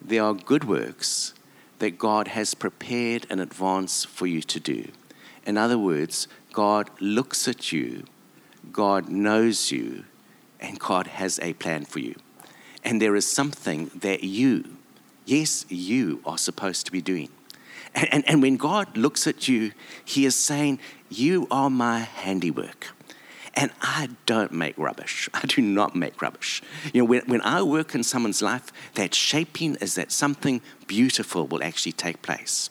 There 0.00 0.22
are 0.22 0.34
good 0.34 0.64
works 0.64 1.34
that 1.78 1.98
God 1.98 2.28
has 2.28 2.54
prepared 2.54 3.26
in 3.30 3.40
advance 3.40 4.04
for 4.04 4.26
you 4.26 4.42
to 4.42 4.60
do. 4.60 4.88
In 5.46 5.56
other 5.56 5.78
words, 5.78 6.28
God 6.52 6.90
looks 7.00 7.48
at 7.48 7.72
you, 7.72 8.04
God 8.70 9.08
knows 9.08 9.72
you, 9.72 10.04
and 10.60 10.78
God 10.78 11.06
has 11.06 11.40
a 11.40 11.54
plan 11.54 11.86
for 11.86 11.98
you. 11.98 12.14
And 12.84 13.00
there 13.00 13.16
is 13.16 13.26
something 13.26 13.90
that 13.94 14.22
you, 14.22 14.76
yes, 15.24 15.64
you 15.68 16.20
are 16.26 16.38
supposed 16.38 16.86
to 16.86 16.92
be 16.92 17.00
doing. 17.00 17.30
And, 17.94 18.08
and, 18.12 18.28
and 18.28 18.42
when 18.42 18.58
God 18.58 18.96
looks 18.96 19.26
at 19.26 19.48
you, 19.48 19.72
He 20.04 20.26
is 20.26 20.36
saying, 20.36 20.78
You 21.08 21.46
are 21.50 21.70
my 21.70 22.00
handiwork. 22.00 22.88
And 23.56 23.70
I 23.80 24.10
don't 24.26 24.52
make 24.52 24.76
rubbish. 24.76 25.28
I 25.34 25.46
do 25.46 25.62
not 25.62 25.96
make 25.96 26.20
rubbish. 26.20 26.62
You 26.92 27.02
know, 27.02 27.06
when, 27.06 27.22
when 27.22 27.40
I 27.40 27.62
work 27.62 27.94
in 27.94 28.04
someone's 28.04 28.42
life, 28.42 28.70
that 28.94 29.14
shaping 29.14 29.76
is 29.76 29.94
that 29.94 30.12
something 30.12 30.60
beautiful 30.86 31.46
will 31.46 31.64
actually 31.64 31.92
take 31.92 32.22
place. 32.22 32.68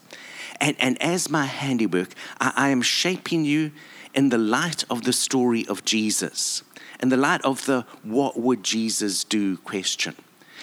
And, 0.62 0.76
and 0.80 1.02
as 1.02 1.30
my 1.30 1.46
handiwork, 1.46 2.14
I, 2.40 2.54
I 2.56 2.70
am 2.70 2.82
shaping 2.82 3.44
you 3.46 3.72
in 4.14 4.30
the 4.30 4.38
light 4.38 4.86
of 4.90 5.04
the 5.04 5.12
story 5.12 5.66
of 5.68 5.84
Jesus, 5.84 6.64
in 7.02 7.10
the 7.10 7.18
light 7.18 7.44
of 7.44 7.66
the 7.66 7.86
what 8.04 8.40
would 8.40 8.64
Jesus 8.64 9.24
do 9.24 9.58
question. 9.58 10.16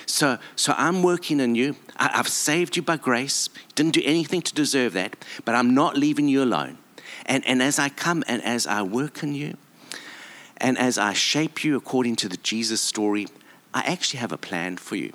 So, 0.07 0.39
so 0.57 0.75
I'm 0.77 1.03
working 1.03 1.41
in 1.41 1.55
you. 1.55 1.77
I, 1.97 2.17
have 2.17 2.29
saved 2.29 2.77
you 2.77 2.83
by 2.83 2.97
grace. 2.97 3.49
Didn't 3.75 3.93
do 3.93 4.03
anything 4.05 4.43
to 4.43 4.55
deserve 4.55 4.95
that, 4.95 5.17
but 5.45 5.55
I'm 5.55 5.75
not 5.75 5.97
leaving 5.97 6.29
you 6.29 6.43
alone. 6.43 6.79
And, 7.27 7.47
and 7.47 7.63
as 7.63 7.79
I 7.79 7.89
come 7.89 8.25
and 8.27 8.43
as 8.43 8.67
I 8.67 8.83
work 8.83 9.23
in 9.23 9.35
you, 9.35 9.57
and 10.63 10.79
as 10.79 10.97
I 10.97 11.13
shape 11.13 11.65
you 11.65 11.77
according 11.77 12.17
to 12.17 12.29
the 12.29 12.37
Jesus 12.37 12.81
story, 12.81 13.27
I 13.75 13.81
actually 13.81 14.21
have 14.21 14.31
a 14.31 14.39
plan 14.39 14.77
for 14.77 14.95
you. 14.95 15.13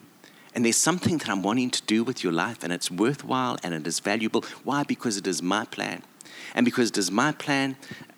And 0.54 0.66
there's 0.66 0.76
something 0.76 1.18
that 1.20 1.30
I'm 1.30 1.42
wanting 1.42 1.70
to 1.72 1.82
do 1.84 2.04
with 2.04 2.22
your 2.22 2.34
life, 2.34 2.64
and 2.64 2.74
it's 2.74 2.92
worthwhile 2.92 3.58
and 3.64 3.74
it 3.74 3.88
is 3.88 4.02
valuable. 4.02 4.44
Why? 4.66 4.84
Because 4.84 5.16
it 5.16 5.26
is 5.26 5.42
my 5.42 5.64
plan. 5.66 6.04
And 6.54 6.66
because 6.66 6.90
it 6.90 6.98
is 6.98 7.10
my 7.12 7.32
plan, 7.32 7.78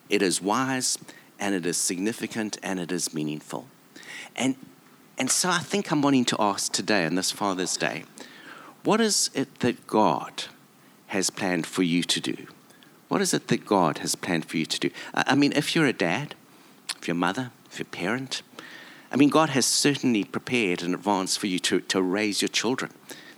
it 0.10 0.24
is 0.24 0.42
wise 0.42 0.98
and 1.40 1.54
it 1.54 1.68
is 1.68 1.78
significant 1.78 2.58
and 2.64 2.80
it 2.80 2.92
is 2.92 3.14
meaningful. 3.14 3.68
And, 4.36 4.56
and 5.20 5.30
so 5.30 5.50
I 5.50 5.60
think 5.60 5.92
I'm 5.92 6.02
wanting 6.02 6.26
to 6.26 6.38
ask 6.40 6.72
today, 6.72 7.06
on 7.06 7.14
this 7.14 7.32
Father's 7.32 7.78
Day, 7.78 8.06
what 8.84 9.00
is 9.00 9.30
it 9.36 9.60
that 9.60 9.86
God 9.86 10.46
has 11.08 11.30
planned 11.30 11.68
for 11.68 11.84
you 11.84 12.02
to 12.04 12.20
do? 12.20 12.48
What 13.08 13.22
is 13.22 13.36
it 13.36 13.50
that 13.50 13.66
God 13.66 14.00
has 14.00 14.16
planned 14.16 14.46
for 14.46 14.58
you 14.58 14.66
to 14.66 14.80
do? 14.80 14.90
I 15.14 15.36
mean, 15.36 15.54
if 15.56 15.76
you're 15.76 15.86
a 15.86 15.94
dad, 15.94 16.34
if 17.02 17.08
you're 17.08 17.16
mother, 17.16 17.52
if 17.72 17.80
you're 17.80 17.86
parent, 17.86 18.42
I 19.12 19.16
mean, 19.16 19.30
God 19.30 19.50
has 19.50 19.66
certainly 19.66 20.24
prepared 20.24 20.84
in 20.84 20.94
advance 20.94 21.36
for 21.36 21.48
you 21.48 21.60
to, 21.60 21.80
to 21.82 22.02
raise 22.02 22.42
your 22.42 22.50
children. 22.50 22.92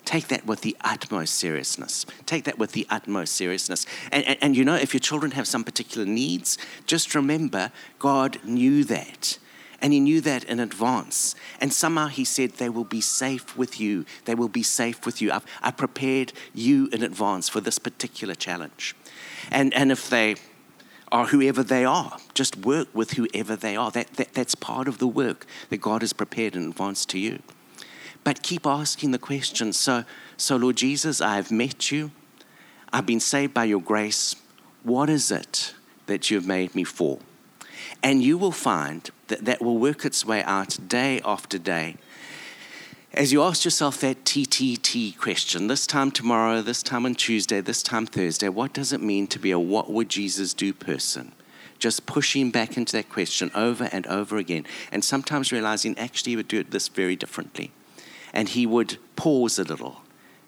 Take 0.04 0.28
that 0.28 0.46
with 0.46 0.62
the 0.62 0.76
utmost 0.82 1.36
seriousness. 1.36 2.06
Take 2.26 2.44
that 2.46 2.58
with 2.58 2.74
the 2.74 2.88
utmost 2.90 3.34
seriousness. 3.36 3.86
And, 4.12 4.26
and, 4.26 4.38
and 4.42 4.58
you 4.58 4.66
know, 4.66 4.76
if 4.76 4.94
your 4.94 5.00
children 5.00 5.32
have 5.32 5.48
some 5.48 5.64
particular 5.64 6.06
needs, 6.06 6.58
just 6.86 7.16
remember 7.16 7.72
God 8.00 8.40
knew 8.44 8.84
that. 8.86 9.38
And 9.82 9.94
he 9.94 10.00
knew 10.00 10.22
that 10.22 10.44
in 10.44 10.60
advance. 10.60 11.36
And 11.60 11.72
somehow 11.72 12.08
he 12.08 12.26
said, 12.26 12.54
They 12.54 12.70
will 12.70 12.84
be 12.84 13.02
safe 13.02 13.58
with 13.58 13.80
you. 13.80 14.06
They 14.26 14.36
will 14.36 14.50
be 14.50 14.64
safe 14.64 15.06
with 15.06 15.22
you. 15.22 15.32
I've, 15.32 15.46
I 15.62 15.72
prepared 15.72 16.34
you 16.54 16.88
in 16.92 17.02
advance 17.02 17.50
for 17.50 17.62
this 17.62 17.80
particular 17.80 18.36
challenge. 18.36 18.96
And, 19.50 19.74
and 19.74 19.92
if 19.92 20.10
they 20.10 20.36
are 21.12 21.28
whoever 21.28 21.64
they 21.64 21.84
are, 21.84 22.18
just 22.34 22.58
work 22.58 22.88
with 22.94 23.12
whoever 23.12 23.56
they 23.56 23.76
are. 23.76 23.92
That, 23.92 24.14
that, 24.14 24.34
that's 24.34 24.56
part 24.56 24.88
of 24.88 24.98
the 24.98 25.08
work 25.08 25.46
that 25.70 25.82
God 25.82 26.02
has 26.02 26.14
prepared 26.14 26.56
in 26.56 26.70
advance 26.70 27.06
to 27.08 27.20
you. 27.20 27.42
But 28.24 28.44
keep 28.44 28.66
asking 28.66 29.12
the 29.12 29.20
question 29.20 29.74
so, 29.74 30.06
so, 30.38 30.56
Lord 30.56 30.78
Jesus, 30.78 31.22
I 31.22 31.36
have 31.36 31.52
met 31.52 31.92
you. 31.92 32.12
I've 32.94 33.06
been 33.06 33.20
saved 33.20 33.54
by 33.54 33.66
your 33.66 33.82
grace. 33.82 34.36
What 34.84 35.10
is 35.10 35.32
it 35.32 35.74
that 36.06 36.30
you've 36.30 36.48
made 36.48 36.76
me 36.76 36.84
for? 36.84 37.20
And 38.04 38.24
you 38.24 38.38
will 38.38 38.52
find 38.52 39.10
that 39.28 39.46
that 39.46 39.62
will 39.62 39.78
work 39.78 40.06
its 40.06 40.26
way 40.26 40.44
out 40.44 40.78
day 40.88 41.22
after 41.24 41.58
day. 41.58 41.98
As 43.14 43.34
you 43.34 43.44
ask 43.44 43.66
yourself 43.66 44.00
that 44.00 44.24
TTT 44.24 45.18
question, 45.18 45.68
this 45.68 45.86
time 45.86 46.12
tomorrow, 46.12 46.62
this 46.62 46.82
time 46.82 47.06
on 47.06 47.14
Tuesday, 47.14 47.60
this 47.60 47.84
time 47.84 48.06
Thursday, 48.06 48.48
what 48.48 48.72
does 48.72 48.94
it 48.94 49.02
mean 49.02 49.28
to 49.28 49.38
be 49.38 49.52
a 49.52 49.60
what 49.60 49.92
would 49.92 50.08
Jesus 50.08 50.54
do 50.54 50.72
person? 50.72 51.34
Just 51.78 52.06
pushing 52.06 52.52
back 52.52 52.78
into 52.78 52.94
that 52.94 53.10
question 53.10 53.52
over 53.54 53.90
and 53.92 54.08
over 54.08 54.38
again, 54.38 54.66
and 54.94 55.04
sometimes 55.04 55.52
realizing 55.52 55.98
actually 55.98 56.32
he 56.32 56.36
would 56.38 56.48
do 56.48 56.62
it 56.62 56.72
this 56.72 56.88
very 56.88 57.18
differently. 57.18 57.72
And 58.32 58.48
he 58.48 58.66
would 58.66 58.98
pause 59.18 59.60
a 59.60 59.66
little, 59.66 60.04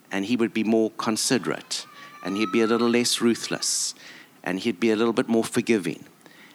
and 0.10 0.24
he 0.24 0.38
would 0.38 0.54
be 0.54 0.64
more 0.64 0.92
considerate, 0.92 1.86
and 2.24 2.38
he'd 2.38 2.54
be 2.54 2.62
a 2.62 2.68
little 2.68 2.90
less 2.90 3.20
ruthless, 3.20 3.94
and 4.42 4.62
he'd 4.62 4.80
be 4.80 4.90
a 4.90 4.96
little 4.96 5.12
bit 5.12 5.28
more 5.28 5.44
forgiving 5.44 6.06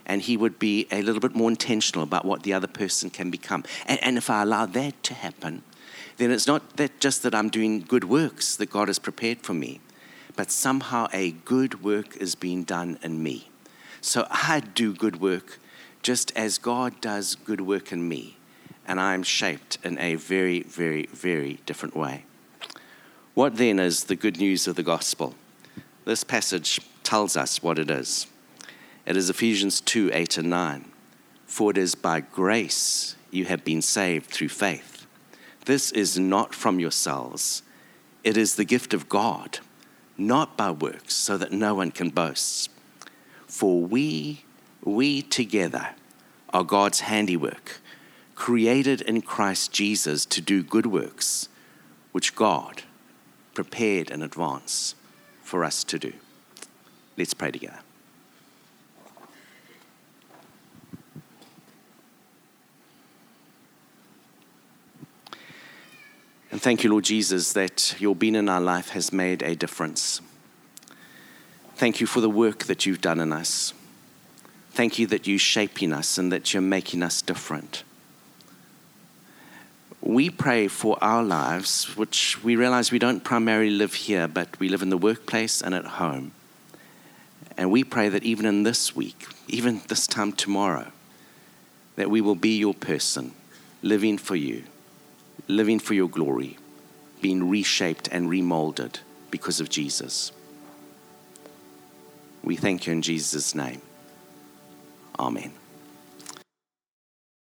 and 0.07 0.23
he 0.23 0.38
would 0.38 0.59
be 0.59 0.87
a 0.90 1.03
little 1.03 1.21
bit 1.21 1.35
more 1.35 1.51
intentional 1.51 2.03
about 2.03 2.25
what 2.25 2.42
the 2.42 2.55
other 2.55 2.66
person 2.66 3.11
can 3.11 3.31
become. 3.31 3.62
And, 3.85 4.03
and 4.03 4.16
if 4.16 4.31
I 4.31 4.40
allow 4.40 4.64
that 4.64 5.03
to 5.03 5.12
happen, 5.12 5.62
then 6.19 6.31
it's 6.33 6.47
not 6.47 6.77
that 6.77 7.01
just 7.01 7.23
that 7.23 7.35
I'm 7.35 7.49
doing 7.49 7.81
good 7.81 8.05
works 8.05 8.57
that 8.57 8.71
God 8.71 8.89
has 8.89 8.99
prepared 8.99 9.41
for 9.41 9.55
me, 9.55 9.81
but 10.37 10.51
somehow 10.51 11.09
a 11.13 11.31
good 11.31 11.83
work 11.83 12.17
is 12.17 12.35
being 12.35 12.65
done 12.65 12.99
in 13.03 13.23
me. 13.23 13.49
So 14.01 14.27
I 14.31 14.61
do 14.61 14.93
good 14.93 15.21
work 15.21 15.59
just 16.03 16.37
as 16.37 16.59
God 16.59 17.01
does 17.01 17.35
good 17.35 17.61
work 17.61 17.93
in 17.93 18.09
me, 18.09 18.37
and 18.87 19.01
I 19.01 19.15
am 19.15 19.23
shaped 19.23 19.79
in 19.83 19.99
a 19.99 20.17
very, 20.17 20.63
very, 20.63 21.07
very 21.07 21.61
different 21.67 21.97
way. 21.97 22.25
What 23.35 23.57
then 23.57 23.79
is 23.79 24.05
the 24.05 24.17
good 24.17 24.39
news 24.39 24.67
of 24.67 24.77
the 24.77 24.83
gospel? 24.83 25.35
This 26.05 26.25
passage 26.25 26.81
tells 27.05 27.37
us 27.37 27.63
what 27.63 27.79
it 27.79 27.91
is. 27.91 28.27
It 29.07 29.17
is 29.17 29.31
Ephesians 29.31 29.81
2 29.81 30.11
8 30.13 30.39
and 30.39 30.51
9. 30.51 30.85
For 31.47 31.71
it 31.71 31.79
is 31.79 31.95
by 31.95 32.21
grace 32.21 33.17
you 33.31 33.45
have 33.47 33.65
been 33.65 33.83
saved 33.83 34.31
through 34.31 34.49
faith. 34.49 34.98
This 35.69 35.93
is 35.93 36.19
not 36.19 36.55
from 36.55 36.81
yourselves, 36.81 37.63
it 38.25 38.39
is 38.39 38.55
the 38.55 38.65
gift 38.65 38.95
of 38.95 39.07
God, 39.07 39.59
not 40.17 40.57
by 40.57 40.71
works, 40.71 41.13
so 41.15 41.37
that 41.37 41.53
no 41.53 41.75
one 41.75 41.91
can 41.91 42.09
boast. 42.09 42.71
For 43.47 43.83
we, 43.83 44.45
we 44.83 45.21
together 45.21 45.91
are 46.55 46.65
God's 46.65 47.01
handiwork, 47.01 47.83
created 48.35 49.03
in 49.03 49.21
Christ 49.21 49.71
Jesus 49.71 50.25
to 50.25 50.41
do 50.41 50.63
good 50.63 50.87
works, 50.87 51.51
which 52.13 52.35
God 52.35 52.85
prepared 53.53 54.11
in 54.11 54.23
advance 54.23 54.95
for 55.43 55.65
us 55.65 55.85
to 55.85 55.99
do. 55.99 56.15
Let's 57.19 57.35
pray 57.35 57.51
together. 57.51 57.81
And 66.59 66.62
thank 66.64 66.83
you, 66.83 66.90
Lord 66.90 67.05
Jesus, 67.05 67.53
that 67.53 67.94
your 68.01 68.16
being 68.16 68.35
in 68.35 68.49
our 68.49 68.61
life 68.61 68.88
has 68.88 69.12
made 69.12 69.44
a 69.44 69.55
difference. 69.55 70.21
Thank 71.77 72.01
you 72.01 72.07
for 72.09 72.21
the 72.21 72.29
work 72.29 72.64
that 72.64 72.85
you've 72.85 73.01
done 73.01 73.21
in 73.21 73.33
us. 73.33 73.73
Thank 74.73 74.99
you 74.99 75.07
that 75.07 75.29
you're 75.29 75.38
shaping 75.38 75.92
us 75.92 76.18
and 76.18 76.33
that 76.33 76.53
you're 76.53 76.61
making 76.61 77.05
us 77.05 77.23
different. 77.23 77.85
We 80.01 80.31
pray 80.31 80.66
for 80.66 80.99
our 81.01 81.23
lives, 81.23 81.97
which 81.97 82.42
we 82.42 82.57
realize 82.57 82.90
we 82.90 82.99
don't 82.99 83.23
primarily 83.23 83.71
live 83.71 83.94
here, 83.94 84.27
but 84.27 84.59
we 84.59 84.68
live 84.68 84.83
in 84.83 84.90
the 84.90 84.99
workplace 84.99 85.62
and 85.62 85.77
at 85.77 85.85
home. 85.85 86.33
And 87.57 87.71
we 87.71 87.85
pray 87.85 88.09
that 88.09 88.25
even 88.25 88.44
in 88.47 88.64
this 88.64 88.97
week, 88.97 89.29
even 89.47 89.81
this 89.87 90.09
time 90.09 90.33
tomorrow, 90.33 90.90
that 91.94 92.11
we 92.11 92.21
will 92.21 92.35
be 92.35 92.59
your 92.59 92.75
person, 92.75 93.33
living 93.81 94.18
for 94.18 94.35
you 94.35 94.64
living 95.49 95.79
for 95.79 95.95
your 95.95 96.09
glory, 96.09 96.57
being 97.21 97.49
reshaped 97.49 98.09
and 98.13 98.29
remolded 98.29 99.01
because 99.31 99.61
of 99.61 99.69
Jesus. 99.69 100.31
We 102.45 102.57
thank 102.57 102.87
you 102.87 102.93
in 102.93 103.03
Jesus' 103.03 103.55
name. 103.55 103.83
Amen. 105.19 105.58